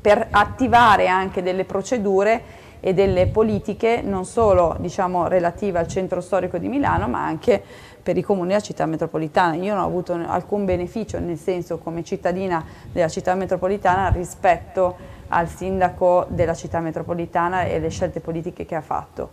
per 0.01 0.27
attivare 0.31 1.07
anche 1.07 1.43
delle 1.43 1.63
procedure 1.63 2.67
e 2.79 2.93
delle 2.93 3.27
politiche 3.27 4.01
non 4.01 4.25
solo 4.25 4.75
diciamo, 4.79 5.27
relative 5.27 5.77
al 5.77 5.87
centro 5.87 6.21
storico 6.21 6.57
di 6.57 6.67
Milano 6.67 7.07
ma 7.07 7.23
anche 7.23 7.61
per 8.01 8.17
i 8.17 8.23
comuni 8.23 8.47
della 8.47 8.61
città 8.61 8.87
metropolitana. 8.87 9.55
Io 9.55 9.75
non 9.75 9.83
ho 9.83 9.85
avuto 9.85 10.13
alcun 10.13 10.65
beneficio 10.65 11.19
nel 11.19 11.37
senso 11.37 11.77
come 11.77 12.03
cittadina 12.03 12.65
della 12.91 13.09
città 13.09 13.35
metropolitana 13.35 14.09
rispetto 14.09 15.17
al 15.29 15.47
sindaco 15.47 16.25
della 16.29 16.53
città 16.53 16.79
metropolitana 16.79 17.63
e 17.63 17.79
le 17.79 17.89
scelte 17.89 18.19
politiche 18.19 18.65
che 18.65 18.75
ha 18.75 18.81
fatto. 18.81 19.29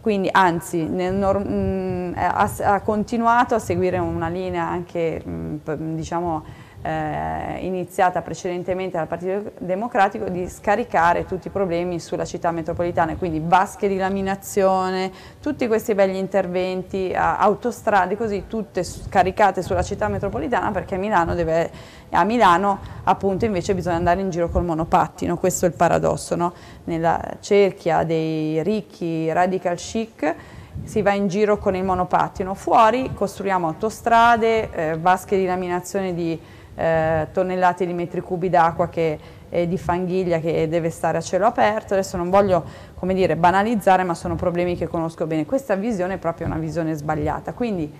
Quindi 0.00 0.28
anzi 0.30 0.82
mh, 0.82 1.22
mm, 1.48 2.12
ha, 2.16 2.50
ha, 2.62 2.80
continuato 2.80 3.54
a 3.54 3.58
seguire 3.58 3.98
una 3.98 4.28
linea 4.28 4.66
anche 4.66 5.22
mh, 5.24 5.30
mm, 5.70 5.94
diciamo, 5.96 6.44
eh, 6.84 7.60
iniziata 7.60 8.20
precedentemente 8.20 8.98
dal 8.98 9.06
Partito 9.06 9.52
Democratico 9.58 10.28
di 10.28 10.46
scaricare 10.48 11.24
tutti 11.24 11.48
i 11.48 11.50
problemi 11.50 11.98
sulla 11.98 12.26
città 12.26 12.50
metropolitana, 12.50 13.16
quindi 13.16 13.40
vasche 13.42 13.88
di 13.88 13.96
laminazione, 13.96 15.10
tutti 15.40 15.66
questi 15.66 15.94
belli 15.94 16.18
interventi, 16.18 17.14
autostrade 17.14 18.18
così, 18.18 18.44
tutte 18.46 18.82
scaricate 18.84 19.62
sulla 19.62 19.82
città 19.82 20.08
metropolitana 20.08 20.72
perché 20.72 20.98
Milano 20.98 21.34
deve, 21.34 21.70
a 22.10 22.22
Milano 22.24 22.78
appunto 23.04 23.46
invece 23.46 23.74
bisogna 23.74 23.96
andare 23.96 24.20
in 24.20 24.28
giro 24.28 24.50
col 24.50 24.64
monopattino, 24.64 25.38
questo 25.38 25.64
è 25.64 25.68
il 25.68 25.74
paradosso, 25.74 26.36
no? 26.36 26.52
nella 26.84 27.18
cerchia 27.40 28.04
dei 28.04 28.62
ricchi 28.62 29.32
radical 29.32 29.76
chic 29.76 30.34
si 30.82 31.00
va 31.02 31.12
in 31.12 31.28
giro 31.28 31.56
con 31.56 31.74
il 31.76 31.84
monopattino, 31.84 32.52
fuori 32.54 33.12
costruiamo 33.14 33.68
autostrade, 33.68 34.70
eh, 34.70 34.98
vasche 34.98 35.38
di 35.38 35.46
laminazione 35.46 36.12
di 36.12 36.38
eh, 36.74 37.28
tonnellate 37.32 37.86
di 37.86 37.92
metri 37.92 38.20
cubi 38.20 38.48
d'acqua 38.50 38.88
di 38.88 39.78
fanghiglia 39.78 40.40
che 40.40 40.68
deve 40.68 40.90
stare 40.90 41.18
a 41.18 41.20
cielo 41.20 41.46
aperto. 41.46 41.94
Adesso 41.94 42.16
non 42.16 42.28
voglio 42.28 42.64
come 42.96 43.14
dire, 43.14 43.36
banalizzare, 43.36 44.02
ma 44.02 44.14
sono 44.14 44.34
problemi 44.34 44.76
che 44.76 44.88
conosco 44.88 45.26
bene. 45.26 45.46
Questa 45.46 45.76
visione 45.76 46.14
è 46.14 46.18
proprio 46.18 46.46
una 46.46 46.58
visione 46.58 46.94
sbagliata. 46.94 47.52
Quindi 47.52 47.92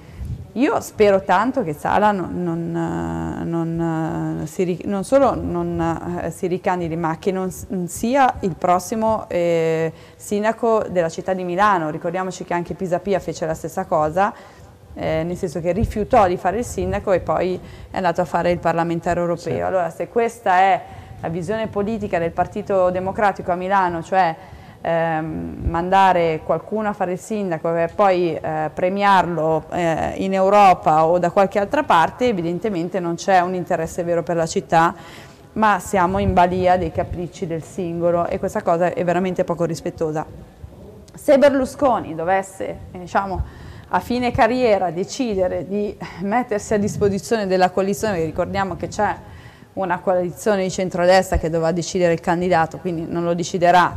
io 0.56 0.80
spero 0.80 1.22
tanto 1.22 1.64
che 1.64 1.72
Sala 1.72 2.12
non, 2.12 2.42
non, 2.42 2.70
non, 3.44 4.42
si, 4.46 4.80
non 4.84 5.02
solo 5.02 5.34
non 5.34 6.20
eh, 6.22 6.30
si 6.30 6.46
ricandidi, 6.46 6.94
ma 6.94 7.18
che 7.18 7.32
non 7.32 7.50
sia 7.86 8.34
il 8.40 8.54
prossimo 8.56 9.28
eh, 9.28 9.92
sindaco 10.14 10.84
della 10.88 11.08
città 11.08 11.34
di 11.34 11.42
Milano. 11.42 11.90
Ricordiamoci 11.90 12.44
che 12.44 12.54
anche 12.54 12.74
Pisapia 12.74 13.18
fece 13.18 13.46
la 13.46 13.54
stessa 13.54 13.84
cosa, 13.84 14.32
eh, 14.94 15.22
nel 15.24 15.36
senso 15.36 15.60
che 15.60 15.72
rifiutò 15.72 16.26
di 16.26 16.36
fare 16.36 16.58
il 16.58 16.64
sindaco 16.64 17.12
e 17.12 17.20
poi 17.20 17.58
è 17.90 17.96
andato 17.96 18.20
a 18.20 18.24
fare 18.24 18.50
il 18.50 18.58
parlamentare 18.58 19.20
europeo. 19.20 19.54
Sì. 19.54 19.60
Allora 19.60 19.90
se 19.90 20.08
questa 20.08 20.58
è 20.58 20.82
la 21.20 21.28
visione 21.28 21.68
politica 21.68 22.18
del 22.18 22.30
Partito 22.30 22.90
Democratico 22.90 23.50
a 23.50 23.54
Milano, 23.54 24.02
cioè 24.02 24.34
ehm, 24.80 25.62
mandare 25.62 26.40
qualcuno 26.44 26.88
a 26.88 26.92
fare 26.92 27.12
il 27.12 27.18
sindaco 27.18 27.74
e 27.74 27.88
poi 27.94 28.34
eh, 28.34 28.70
premiarlo 28.72 29.64
eh, 29.70 30.12
in 30.16 30.34
Europa 30.34 31.06
o 31.06 31.18
da 31.18 31.30
qualche 31.30 31.58
altra 31.58 31.82
parte, 31.82 32.28
evidentemente 32.28 33.00
non 33.00 33.14
c'è 33.14 33.40
un 33.40 33.54
interesse 33.54 34.02
vero 34.04 34.22
per 34.22 34.36
la 34.36 34.46
città, 34.46 34.94
ma 35.54 35.78
siamo 35.78 36.18
in 36.18 36.34
balia 36.34 36.76
dei 36.76 36.92
capricci 36.92 37.46
del 37.46 37.62
singolo 37.62 38.26
e 38.26 38.38
questa 38.38 38.62
cosa 38.62 38.92
è 38.92 39.04
veramente 39.04 39.44
poco 39.44 39.64
rispettosa. 39.64 40.26
Se 41.14 41.38
Berlusconi 41.38 42.14
dovesse, 42.14 42.78
diciamo, 42.90 43.63
a 43.94 44.00
fine 44.00 44.32
carriera 44.32 44.90
decidere 44.90 45.68
di 45.68 45.96
mettersi 46.22 46.74
a 46.74 46.78
disposizione 46.78 47.46
della 47.46 47.70
coalizione, 47.70 48.24
ricordiamo 48.24 48.74
che 48.74 48.88
c'è 48.88 49.14
una 49.74 50.00
coalizione 50.00 50.64
di 50.64 50.70
centrodestra 50.70 51.38
che 51.38 51.48
dovrà 51.48 51.70
decidere 51.70 52.12
il 52.12 52.18
candidato, 52.18 52.78
quindi 52.78 53.06
non 53.08 53.22
lo 53.22 53.34
deciderà 53.34 53.96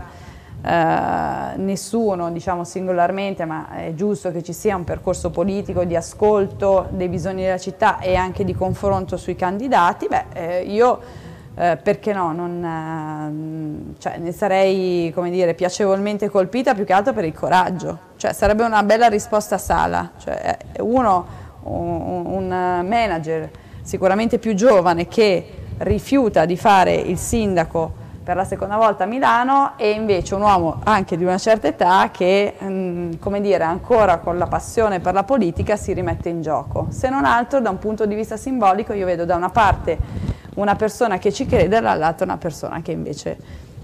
eh, 0.64 1.58
nessuno 1.58 2.30
diciamo, 2.30 2.64
singolarmente, 2.64 3.46
ma 3.46 3.70
è 3.72 3.96
giusto 3.96 4.32
che 4.32 4.44
ci 4.44 4.54
sia 4.54 4.76
un 4.76 4.84
percorso 4.84 5.32
politico 5.32 5.84
di 5.84 5.96
ascolto 5.96 6.90
dei 6.92 7.10
bisogni 7.10 7.42
della 7.42 7.58
città 7.58 7.98
e 7.98 8.14
anche 8.14 8.44
di 8.44 8.54
confronto 8.54 9.18
sui 9.18 9.36
candidati, 9.36 10.08
beh, 10.08 10.26
eh, 10.34 10.62
io 10.62 11.00
eh, 11.60 11.78
perché 11.82 12.14
no, 12.14 12.34
non, 12.34 12.64
eh, 12.64 14.00
cioè, 14.00 14.18
ne 14.20 14.32
sarei 14.32 15.12
dire, 15.30 15.56
piacevolmente 15.56 16.30
colpita 16.30 16.76
più 16.76 16.86
che 16.86 16.94
altro 16.94 17.14
per 17.14 17.26
il 17.26 17.34
coraggio, 17.34 17.98
cioè, 18.18 18.32
sarebbe 18.32 18.64
una 18.64 18.84
bella 18.84 19.08
risposta 19.08 19.56
a 19.56 19.58
Sala, 19.58 20.12
cioè, 20.20 20.56
uno, 20.82 21.26
un, 21.64 22.26
un 22.26 22.48
manager 22.88 23.50
sicuramente 23.82 24.38
più 24.38 24.54
giovane 24.54 25.08
che 25.08 25.46
rifiuta 25.80 26.46
di 26.46 26.58
fare 26.58 26.94
il 26.94 27.18
sindaco 27.18 28.06
per 28.28 28.36
la 28.36 28.44
seconda 28.44 28.76
volta 28.76 29.06
a 29.06 29.08
Milano 29.08 29.78
e 29.78 29.92
invece 29.92 30.36
un 30.36 30.42
uomo 30.42 30.82
anche 30.84 31.16
di 31.16 31.24
una 31.24 31.38
certa 31.38 31.68
età 31.68 32.10
che, 32.12 32.56
mh, 32.60 32.66
mm, 32.68 33.12
come 33.20 33.40
dire, 33.40 33.64
ancora 33.64 34.18
con 34.18 34.38
la 34.38 34.48
passione 34.48 35.00
per 35.00 35.14
la 35.14 35.24
politica 35.24 35.78
si 35.78 35.94
rimette 35.94 36.28
in 36.28 36.42
gioco. 36.42 36.88
Se 36.90 37.08
non 37.08 37.24
altro 37.24 37.62
da 37.62 37.70
un 37.70 37.80
punto 37.80 38.06
di 38.06 38.16
vista 38.16 38.36
simbolico 38.36 38.92
io 38.92 39.06
vedo 39.06 39.24
da 39.24 39.38
una 39.38 39.48
parte 39.48 39.98
una 40.56 40.76
persona 40.76 41.20
che 41.20 41.32
ci 41.32 41.46
crede, 41.46 41.80
dall'altro 41.80 42.26
una 42.26 42.36
persona 42.36 42.82
che 42.82 42.92
invece 42.92 43.38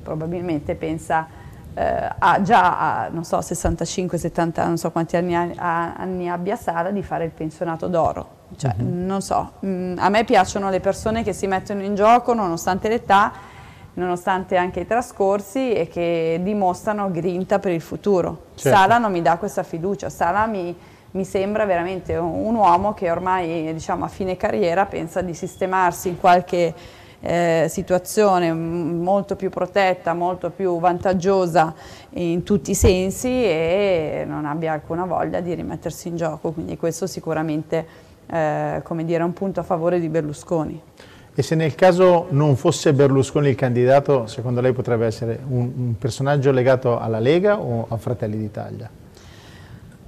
probabilmente 0.03 0.75
pensa 0.75 1.25
eh, 1.73 2.09
ha 2.19 2.41
già 2.41 3.05
a, 3.05 3.07
non 3.07 3.23
so, 3.23 3.39
65, 3.39 4.17
70, 4.17 4.65
non 4.65 4.77
so 4.77 4.91
quanti 4.91 5.15
anni, 5.15 5.35
anni 5.55 6.29
abbia 6.29 6.57
Sara 6.57 6.91
di 6.91 7.01
fare 7.01 7.23
il 7.23 7.31
pensionato 7.31 7.87
d'oro. 7.87 8.41
Cioè, 8.57 8.73
mhm. 8.75 8.85
-huh. 8.85 9.05
non 9.05 9.21
so, 9.21 9.53
mh, 9.59 9.67
mm, 9.67 9.95
a 9.99 10.09
me 10.09 10.25
piacciono 10.25 10.69
le 10.69 10.81
persone 10.81 11.23
che 11.23 11.31
si 11.31 11.47
mettono 11.47 11.81
in 11.81 11.95
gioco 11.95 12.33
nonostante 12.33 12.89
l'età, 12.89 13.51
nonostante 13.95 14.55
anche 14.57 14.81
i 14.81 14.87
trascorsi 14.87 15.73
e 15.73 15.87
che 15.87 16.39
dimostrano 16.41 17.11
grinta 17.11 17.59
per 17.59 17.71
il 17.71 17.81
futuro. 17.81 18.45
Certo. 18.55 18.77
Sala 18.77 18.97
non 18.97 19.11
mi 19.11 19.21
dà 19.21 19.37
questa 19.37 19.63
fiducia, 19.63 20.09
Sala 20.09 20.45
mi, 20.45 20.75
mi 21.11 21.25
sembra 21.25 21.65
veramente 21.65 22.15
un 22.15 22.55
uomo 22.55 22.93
che 22.93 23.11
ormai 23.11 23.73
diciamo, 23.73 24.05
a 24.05 24.07
fine 24.07 24.35
carriera 24.37 24.85
pensa 24.85 25.21
di 25.21 25.33
sistemarsi 25.33 26.09
in 26.09 26.19
qualche 26.19 26.73
eh, 27.25 27.67
situazione 27.69 28.51
molto 28.51 29.35
più 29.35 29.49
protetta, 29.49 30.13
molto 30.13 30.49
più 30.49 30.79
vantaggiosa 30.79 31.73
in 32.11 32.43
tutti 32.43 32.71
i 32.71 32.75
sensi 32.75 33.29
e 33.29 34.25
non 34.27 34.45
abbia 34.45 34.73
alcuna 34.73 35.05
voglia 35.05 35.39
di 35.39 35.53
rimettersi 35.53 36.09
in 36.09 36.17
gioco, 36.17 36.51
quindi 36.51 36.75
questo 36.75 37.07
sicuramente 37.07 38.11
eh, 38.27 38.81
come 38.83 39.05
dire, 39.05 39.21
è 39.21 39.23
un 39.23 39.33
punto 39.33 39.59
a 39.61 39.63
favore 39.63 39.99
di 39.99 40.09
Berlusconi. 40.09 40.81
E 41.35 41.41
se 41.41 41.55
nel 41.55 41.73
caso 41.73 42.27
non 42.29 42.55
fosse 42.55 42.93
Berlusconi 42.93 43.49
il 43.49 43.55
candidato, 43.55 44.27
secondo 44.27 44.61
lei 44.61 44.71
potrebbe 44.71 45.07
essere 45.07 45.39
un, 45.47 45.71
un 45.75 45.97
personaggio 45.97 46.51
legato 46.51 46.99
alla 46.99 47.19
Lega 47.19 47.59
o 47.59 47.87
a 47.89 47.97
Fratelli 47.97 48.37
d'Italia? 48.37 48.87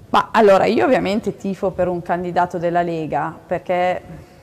Ma 0.10 0.30
allora, 0.32 0.66
io 0.66 0.86
ovviamente 0.86 1.36
tifo 1.36 1.72
per 1.72 1.88
un 1.88 2.04
candidato 2.04 2.60
della 2.60 2.84
Lega, 2.84 3.36
perché 3.46 4.00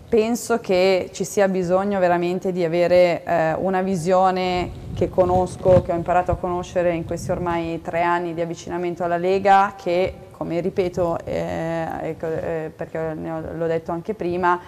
penso 0.08 0.58
che 0.58 1.08
ci 1.12 1.24
sia 1.24 1.48
bisogno 1.48 2.00
veramente 2.00 2.50
di 2.50 2.64
avere 2.64 3.22
eh, 3.24 3.54
una 3.54 3.80
visione 3.80 4.70
che 4.94 5.08
conosco, 5.08 5.82
che 5.82 5.92
ho 5.92 5.94
imparato 5.94 6.32
a 6.32 6.36
conoscere 6.36 6.92
in 6.92 7.04
questi 7.04 7.30
ormai 7.30 7.80
tre 7.80 8.02
anni 8.02 8.34
di 8.34 8.40
avvicinamento 8.40 9.04
alla 9.04 9.16
Lega, 9.16 9.74
che 9.80 10.14
come 10.32 10.60
ripeto, 10.60 11.18
eh, 11.24 11.86
ecco, 12.02 12.26
eh, 12.26 12.72
perché 12.74 13.14
l'ho 13.14 13.66
detto 13.66 13.92
anche 13.92 14.14
prima, 14.14 14.60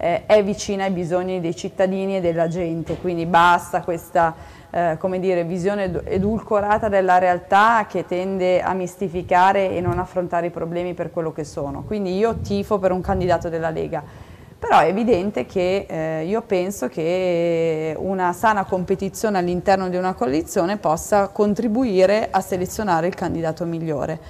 eh, 0.00 0.24
è 0.24 0.42
vicina 0.42 0.84
ai 0.84 0.90
bisogni 0.90 1.40
dei 1.40 1.54
cittadini 1.54 2.16
e 2.16 2.20
della 2.20 2.48
gente, 2.48 2.96
quindi 2.96 3.26
basta 3.26 3.82
questa 3.82 4.34
eh, 4.70 4.96
dire, 5.18 5.44
visione 5.44 5.92
edulcorata 6.04 6.88
della 6.88 7.18
realtà 7.18 7.84
che 7.86 8.06
tende 8.06 8.62
a 8.62 8.72
mistificare 8.72 9.70
e 9.70 9.80
non 9.82 9.98
affrontare 9.98 10.46
i 10.46 10.50
problemi 10.50 10.94
per 10.94 11.10
quello 11.10 11.32
che 11.32 11.44
sono. 11.44 11.82
Quindi 11.86 12.16
io 12.16 12.38
tifo 12.38 12.78
per 12.78 12.92
un 12.92 13.02
candidato 13.02 13.50
della 13.50 13.70
Lega 13.70 14.28
però 14.60 14.80
è 14.80 14.88
evidente 14.88 15.46
che 15.46 15.86
eh, 15.88 16.26
io 16.26 16.42
penso 16.42 16.88
che 16.88 17.96
una 17.98 18.34
sana 18.34 18.64
competizione 18.66 19.38
all'interno 19.38 19.88
di 19.88 19.96
una 19.96 20.12
coalizione 20.12 20.76
possa 20.76 21.28
contribuire 21.28 22.28
a 22.30 22.42
selezionare 22.42 23.06
il 23.06 23.14
candidato 23.14 23.64
migliore. 23.64 24.20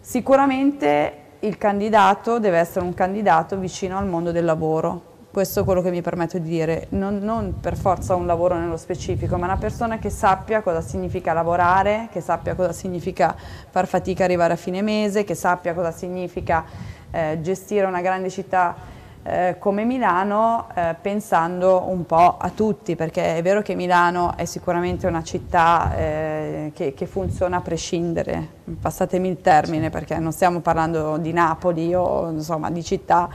Sicuramente 0.00 1.21
il 1.42 1.58
candidato 1.58 2.38
deve 2.38 2.58
essere 2.58 2.84
un 2.84 2.94
candidato 2.94 3.56
vicino 3.56 3.98
al 3.98 4.06
mondo 4.06 4.30
del 4.30 4.44
lavoro, 4.44 5.10
questo 5.32 5.60
è 5.60 5.64
quello 5.64 5.80
che 5.80 5.90
mi 5.90 6.02
permetto 6.02 6.38
di 6.38 6.48
dire, 6.48 6.86
non, 6.90 7.18
non, 7.18 7.58
per 7.58 7.76
forza 7.76 8.14
un 8.14 8.26
lavoro 8.26 8.56
nello 8.58 8.76
specifico, 8.76 9.38
ma 9.38 9.46
una 9.46 9.56
persona 9.56 9.98
che 9.98 10.10
sappia 10.10 10.60
cosa 10.60 10.82
significa 10.82 11.32
lavorare, 11.32 12.08
che 12.12 12.20
sappia 12.20 12.54
cosa 12.54 12.72
significa 12.72 13.34
far 13.70 13.86
fatica 13.86 14.24
arrivare 14.24 14.52
a 14.52 14.56
fine 14.56 14.82
mese, 14.82 15.24
che 15.24 15.34
sappia 15.34 15.72
cosa 15.72 15.90
significa 15.90 16.64
eh, 17.10 17.38
gestire 17.40 17.86
una 17.86 18.02
grande 18.02 18.28
città 18.28 18.76
eh, 19.24 19.56
come 19.58 19.84
Milano 19.84 20.68
eh, 20.74 20.96
pensando 21.00 21.84
un 21.88 22.04
po' 22.06 22.36
a 22.38 22.50
tutti, 22.50 22.96
perché 22.96 23.36
è 23.36 23.42
vero 23.42 23.62
che 23.62 23.74
Milano 23.74 24.36
è 24.36 24.44
sicuramente 24.44 25.06
una 25.06 25.22
città 25.22 25.94
eh, 25.96 26.72
che, 26.74 26.92
che, 26.94 27.06
funziona 27.06 27.58
a 27.58 27.60
prescindere, 27.60 28.48
passatemi 28.80 29.28
il 29.28 29.40
termine 29.40 29.90
perché 29.90 30.18
non 30.18 30.32
stiamo 30.32 30.60
parlando 30.60 31.18
di 31.18 31.32
Napoli 31.32 31.94
o 31.94 32.30
insomma, 32.30 32.70
di 32.70 32.82
città 32.82 33.28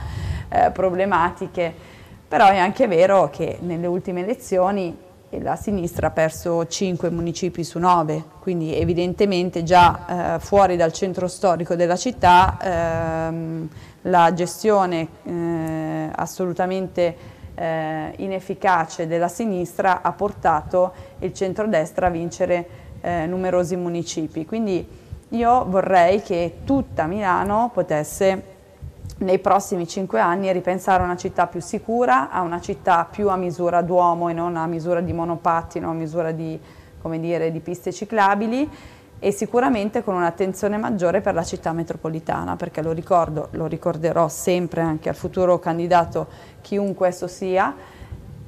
eh, 0.48 0.70
problematiche, 0.70 1.74
però 2.28 2.48
è 2.48 2.58
anche 2.58 2.86
vero 2.86 3.30
che 3.30 3.58
nelle 3.62 3.86
ultime 3.86 4.22
elezioni 4.22 5.06
la 5.40 5.56
sinistra 5.56 6.06
ha 6.06 6.10
perso 6.10 6.66
5 6.66 7.10
municipi 7.10 7.62
su 7.62 7.78
9, 7.78 8.24
quindi 8.40 8.74
evidentemente 8.74 9.62
già 9.62 10.36
eh, 10.36 10.38
fuori 10.40 10.76
dal 10.76 10.92
centro 10.92 11.28
storico 11.28 11.74
della 11.74 11.96
città 11.96 12.56
ehm, 12.60 13.68
la 14.02 14.32
gestione 14.32 15.08
eh, 15.24 16.10
assolutamente 16.14 17.36
eh, 17.54 18.12
inefficace 18.16 19.06
della 19.06 19.28
sinistra 19.28 20.00
ha 20.02 20.12
portato 20.12 20.92
il 21.18 21.34
centrodestra 21.34 22.06
a 22.06 22.10
vincere 22.10 22.68
eh, 23.00 23.26
numerosi 23.26 23.76
municipi. 23.76 24.46
Quindi 24.46 24.86
io 25.30 25.64
vorrei 25.66 26.22
che 26.22 26.60
tutta 26.64 27.06
Milano 27.06 27.70
potesse 27.72 28.47
nei 29.18 29.38
prossimi 29.40 29.86
cinque 29.86 30.20
anni 30.20 30.52
ripensare 30.52 31.02
a 31.02 31.06
una 31.06 31.16
città 31.16 31.46
più 31.46 31.60
sicura, 31.60 32.30
a 32.30 32.42
una 32.42 32.60
città 32.60 33.06
più 33.10 33.28
a 33.28 33.36
misura 33.36 33.82
d'uomo 33.82 34.28
e 34.28 34.32
non 34.32 34.56
a 34.56 34.66
misura 34.66 35.00
di 35.00 35.12
monopattino, 35.12 35.90
a 35.90 35.94
misura 35.94 36.30
di, 36.30 36.58
dire, 37.02 37.50
di 37.50 37.60
piste 37.60 37.92
ciclabili 37.92 38.70
e 39.18 39.32
sicuramente 39.32 40.04
con 40.04 40.14
un'attenzione 40.14 40.76
maggiore 40.76 41.20
per 41.20 41.34
la 41.34 41.42
città 41.42 41.72
metropolitana, 41.72 42.54
perché 42.54 42.82
lo 42.82 42.92
ricordo, 42.92 43.48
lo 43.52 43.66
ricorderò 43.66 44.28
sempre 44.28 44.80
anche 44.80 45.08
al 45.08 45.16
futuro 45.16 45.58
candidato, 45.58 46.28
chiunque 46.60 47.08
esso 47.08 47.26
sia, 47.26 47.74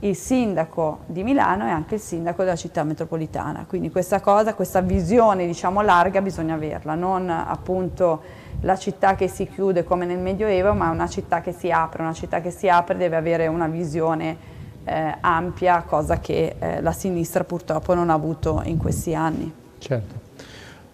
il 0.03 0.17
sindaco 0.17 1.01
di 1.07 1.23
Milano 1.23 1.67
è 1.67 1.71
anche 1.71 1.97
il 1.97 2.01
sindaco 2.01 2.43
della 2.43 2.57
città 2.57 2.85
metropolitana, 2.85 3.67
quindi 3.69 3.91
questa 3.91 4.21
cosa, 4.21 4.55
questa 4.55 4.81
visione 4.81 5.45
diciamo 5.45 5.83
larga 5.83 6.23
bisogna 6.23 6.55
averla, 6.55 6.95
non 6.95 7.29
appunto 7.29 8.23
la 8.63 8.77
città 8.77 9.15
che 9.15 9.29
si 9.29 9.47
chiude 9.47 9.85
come 9.85 10.07
nel 10.07 10.19
Medioevo, 10.19 10.73
ma 10.75 10.91
una 10.91 11.09
città 11.09 11.41
che 11.41 11.53
si 11.53 11.71
apre, 11.71 12.03
una 12.03 12.13
città 12.13 12.41
che 12.41 12.51
si 12.51 12.69
apre 12.69 12.97
deve 12.97 13.17
avere 13.17 13.47
una 13.47 13.69
visione 13.69 14.37
eh, 14.85 15.15
ampia, 15.21 15.83
cosa 15.83 16.19
che 16.19 16.57
eh, 16.59 16.81
la 16.81 16.93
sinistra 16.93 17.45
purtroppo 17.45 17.95
non 17.95 18.11
ha 18.11 18.15
avuto 18.15 18.63
in 18.65 18.77
questi 18.77 19.15
anni. 19.15 19.53
Certo. 19.79 20.29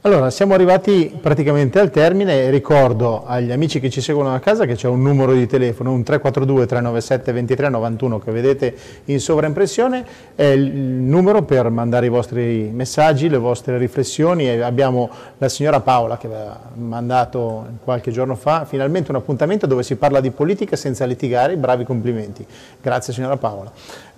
Allora, 0.02 0.28
siamo 0.30 0.52
arrivati 0.54 1.18
praticamente 1.20 1.80
al 1.80 1.90
termine 1.90 2.48
ricordo 2.50 3.26
agli 3.26 3.50
amici 3.50 3.80
che 3.80 3.90
ci 3.90 4.00
seguono 4.00 4.32
a 4.32 4.38
casa 4.38 4.64
che 4.64 4.76
c'è 4.76 4.86
un 4.86 5.02
numero 5.02 5.32
di 5.32 5.48
telefono, 5.48 5.90
un 5.90 6.02
342-397-2391 6.02 8.22
che 8.22 8.30
vedete 8.30 8.76
in 9.06 9.18
sovraimpressione, 9.18 10.06
è 10.36 10.44
il 10.44 10.70
numero 10.70 11.42
per 11.42 11.70
mandare 11.70 12.06
i 12.06 12.08
vostri 12.08 12.70
messaggi, 12.72 13.28
le 13.28 13.38
vostre 13.38 13.78
riflessioni 13.78 14.48
e 14.48 14.60
abbiamo 14.60 15.10
la 15.38 15.48
signora 15.48 15.80
Paola 15.80 16.18
che 16.18 16.28
aveva 16.28 16.56
mandato 16.74 17.66
qualche 17.82 18.12
giorno 18.12 18.36
fa 18.36 18.64
finalmente 18.64 19.10
un 19.10 19.16
appuntamento 19.16 19.66
dove 19.66 19.82
si 19.82 19.96
parla 19.96 20.20
di 20.20 20.30
politica 20.30 20.76
senza 20.76 21.04
litigare, 21.04 21.56
bravi 21.56 21.82
complimenti. 21.82 22.46
Grazie 22.80 23.12
signora 23.12 23.36
Paola. 23.38 23.72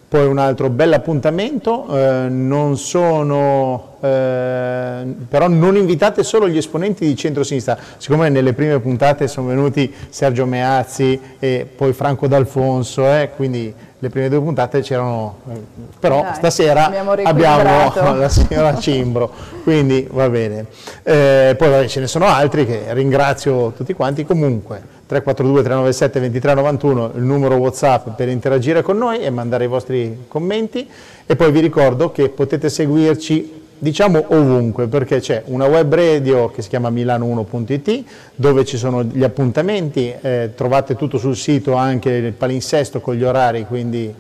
Poi 0.09 0.25
un 0.25 0.39
altro 0.39 0.71
bel 0.71 0.95
appuntamento, 0.95 1.87
eh, 1.95 2.29
non 2.31 2.79
sono, 2.79 3.97
eh, 4.01 5.05
però 5.29 5.49
non 5.49 5.77
invitate 5.77 6.23
solo 6.23 6.49
gli 6.49 6.57
esponenti 6.57 7.05
di 7.05 7.15
centro-sinistra, 7.15 7.77
siccome 7.99 8.31
nelle 8.31 8.55
prime 8.55 8.79
puntate 8.81 9.29
sono 9.29 9.49
venuti 9.49 9.95
Sergio 10.09 10.47
Meazzi 10.47 11.21
e 11.39 11.69
poi 11.77 11.93
Franco 11.93 12.27
D'Alfonso, 12.27 13.05
eh, 13.05 13.33
quindi 13.37 13.75
le 13.99 14.09
prime 14.09 14.31
due 14.31 14.41
puntate 14.41 14.81
c'erano, 14.81 15.41
eh, 15.51 15.61
però 16.01 16.23
Dai, 16.23 16.35
stasera 16.37 16.87
abbiamo, 16.87 17.11
abbiamo, 17.13 17.93
la 18.17 18.29
signora 18.31 18.79
Cimbro, 18.79 19.31
quindi 19.63 20.09
va 20.11 20.31
bene. 20.31 20.67
Eh, 21.03 21.55
poi 21.59 21.69
vabbè, 21.69 21.87
ce 21.87 22.01
ne 22.01 22.07
sono 22.07 22.25
altri 22.25 22.65
che 22.65 22.95
ringrazio 22.95 23.73
tutti 23.73 23.93
quanti, 23.93 24.25
comunque 24.25 24.97
342 25.09 25.63
397 25.63 26.21
2391 26.21 27.13
il 27.17 27.23
numero 27.23 27.57
Whatsapp 27.57 28.11
per 28.11 28.29
interagire 28.29 28.83
con 28.83 28.99
noi 28.99 29.21
e 29.21 29.31
mandare 29.31 29.65
i 29.65 29.67
vostri 29.67 30.27
commenti. 30.29 30.87
E 31.25 31.35
poi 31.35 31.51
vi 31.51 31.61
ricordo 31.61 32.13
che 32.13 32.29
potete 32.29 32.69
seguirci 32.69 33.58
diciamo 33.79 34.25
ovunque 34.29 34.87
perché 34.87 35.21
c'è 35.21 35.43
una 35.47 35.67
web 35.67 35.95
radio 35.95 36.49
che 36.51 36.63
si 36.63 36.69
chiama 36.69 36.91
milano1.it 36.91 38.05
dove 38.35 38.65
ci 38.65 38.77
sono 38.77 39.05
gli 39.05 39.23
appuntamenti, 39.23 40.13
eh, 40.21 40.53
trovate 40.55 40.97
tutto 40.97 41.19
sul 41.19 41.37
sito 41.37 41.75
anche 41.75 42.11
il 42.11 42.33
palinsesto 42.33 43.01
con 43.01 43.15
gli 43.15 43.25
orari 43.25 43.67
quindi 43.67 44.15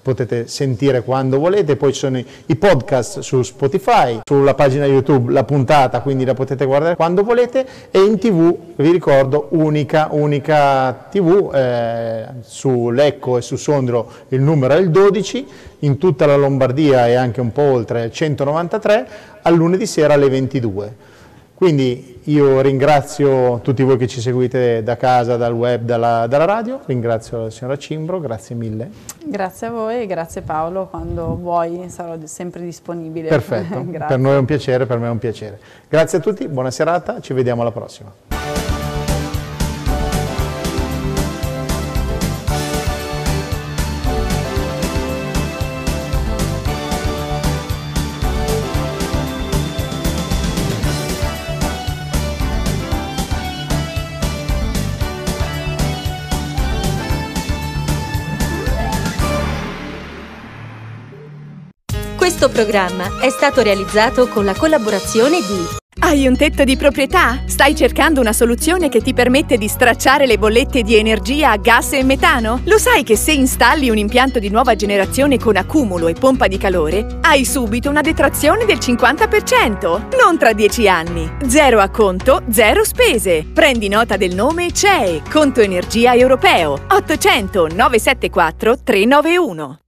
potete 0.00 0.46
sentire 0.46 1.02
quando 1.02 1.38
volete, 1.38 1.76
poi 1.76 1.92
ci 1.92 2.00
sono 2.00 2.18
i 2.18 2.56
podcast 2.56 3.20
su 3.20 3.42
Spotify, 3.42 4.20
sulla 4.24 4.54
pagina 4.54 4.86
YouTube 4.86 5.32
la 5.32 5.44
puntata, 5.44 6.00
quindi 6.00 6.24
la 6.24 6.34
potete 6.34 6.64
guardare 6.64 6.96
quando 6.96 7.22
volete. 7.22 7.66
E 7.90 8.00
in 8.00 8.18
tv, 8.18 8.56
vi 8.76 8.90
ricordo, 8.90 9.48
unica, 9.50 10.08
unica 10.12 11.06
tv, 11.10 11.50
eh, 11.54 12.26
su 12.42 12.90
Lecco 12.90 13.38
e 13.38 13.42
su 13.42 13.56
Sondro 13.56 14.10
il 14.28 14.40
numero 14.40 14.74
è 14.74 14.78
il 14.78 14.90
12, 14.90 15.46
in 15.82 15.98
tutta 15.98 16.26
la 16.26 16.36
Lombardia 16.36 17.08
e 17.08 17.14
anche 17.14 17.40
un 17.40 17.52
po' 17.52 17.62
oltre 17.62 18.10
193, 18.10 19.08
al 19.42 19.54
lunedì 19.54 19.86
sera 19.86 20.14
alle 20.14 20.28
22. 20.28 21.10
Quindi 21.54 22.18
io 22.24 22.60
ringrazio 22.60 23.60
tutti 23.60 23.84
voi 23.84 23.96
che 23.96 24.08
ci 24.08 24.20
seguite 24.20 24.82
da 24.82 24.96
casa, 24.96 25.36
dal 25.36 25.52
web, 25.52 25.82
dalla, 25.82 26.26
dalla, 26.26 26.44
radio, 26.44 26.80
ringrazio 26.86 27.42
la 27.42 27.50
signora 27.50 27.76
Cimbro, 27.76 28.18
grazie 28.18 28.56
mille. 28.56 28.90
Grazie 29.24 29.68
a 29.68 29.70
voi 29.70 30.00
e 30.00 30.06
grazie 30.06 30.42
Paolo, 30.42 30.86
quando 30.86 31.36
vuoi 31.36 31.84
sarò 31.88 32.16
sempre 32.24 32.62
disponibile. 32.62 33.28
Perfetto, 33.28 33.80
per 34.08 34.18
noi 34.18 34.34
è 34.34 34.38
un 34.38 34.44
piacere, 34.44 34.86
per 34.86 34.98
me 34.98 35.06
è 35.06 35.10
un 35.10 35.18
piacere. 35.18 35.60
Grazie 35.88 36.18
a 36.18 36.20
tutti, 36.20 36.48
buona 36.48 36.72
serata, 36.72 37.20
ci 37.20 37.32
vediamo 37.32 37.60
alla 37.60 37.70
prossima. 37.70 38.31
Questo 62.42 62.60
programma 62.60 63.20
è 63.20 63.30
stato 63.30 63.62
realizzato 63.62 64.26
con 64.26 64.44
la 64.44 64.52
collaborazione 64.52 65.38
di 65.38 65.80
hai 66.00 66.26
un 66.26 66.36
tetto 66.36 66.64
di 66.64 66.76
proprietà? 66.76 67.44
Stai 67.46 67.76
cercando 67.76 68.20
una 68.20 68.32
soluzione 68.32 68.88
che 68.88 69.00
ti 69.00 69.14
permette 69.14 69.56
di 69.56 69.68
stracciare 69.68 70.26
le 70.26 70.38
bollette 70.38 70.82
di 70.82 70.96
energia 70.96 71.54
gas 71.56 71.92
e 71.92 72.02
metano? 72.02 72.62
Lo 72.64 72.78
sai 72.78 73.04
che 73.04 73.14
se 73.14 73.30
installi 73.30 73.90
un 73.90 73.98
impianto 73.98 74.40
di 74.40 74.50
nuova 74.50 74.74
generazione 74.74 75.38
con 75.38 75.54
accumulo 75.54 76.08
e 76.08 76.14
pompa 76.14 76.48
di 76.48 76.58
calore, 76.58 77.18
hai 77.20 77.44
subito 77.44 77.88
una 77.90 78.00
detrazione 78.00 78.64
del 78.64 78.78
50%, 78.78 80.16
non 80.18 80.36
tra 80.36 80.52
10 80.52 80.88
anni. 80.88 81.30
Zero 81.46 81.78
acconto, 81.78 82.42
zero 82.50 82.82
spese. 82.82 83.44
Prendi 83.44 83.86
nota 83.86 84.16
del 84.16 84.34
nome 84.34 84.72
CEE, 84.72 85.22
Conto 85.30 85.60
Energia 85.60 86.12
Europeo, 86.16 86.86
800 86.88 87.68
974 87.68 88.78
391. 88.82 89.81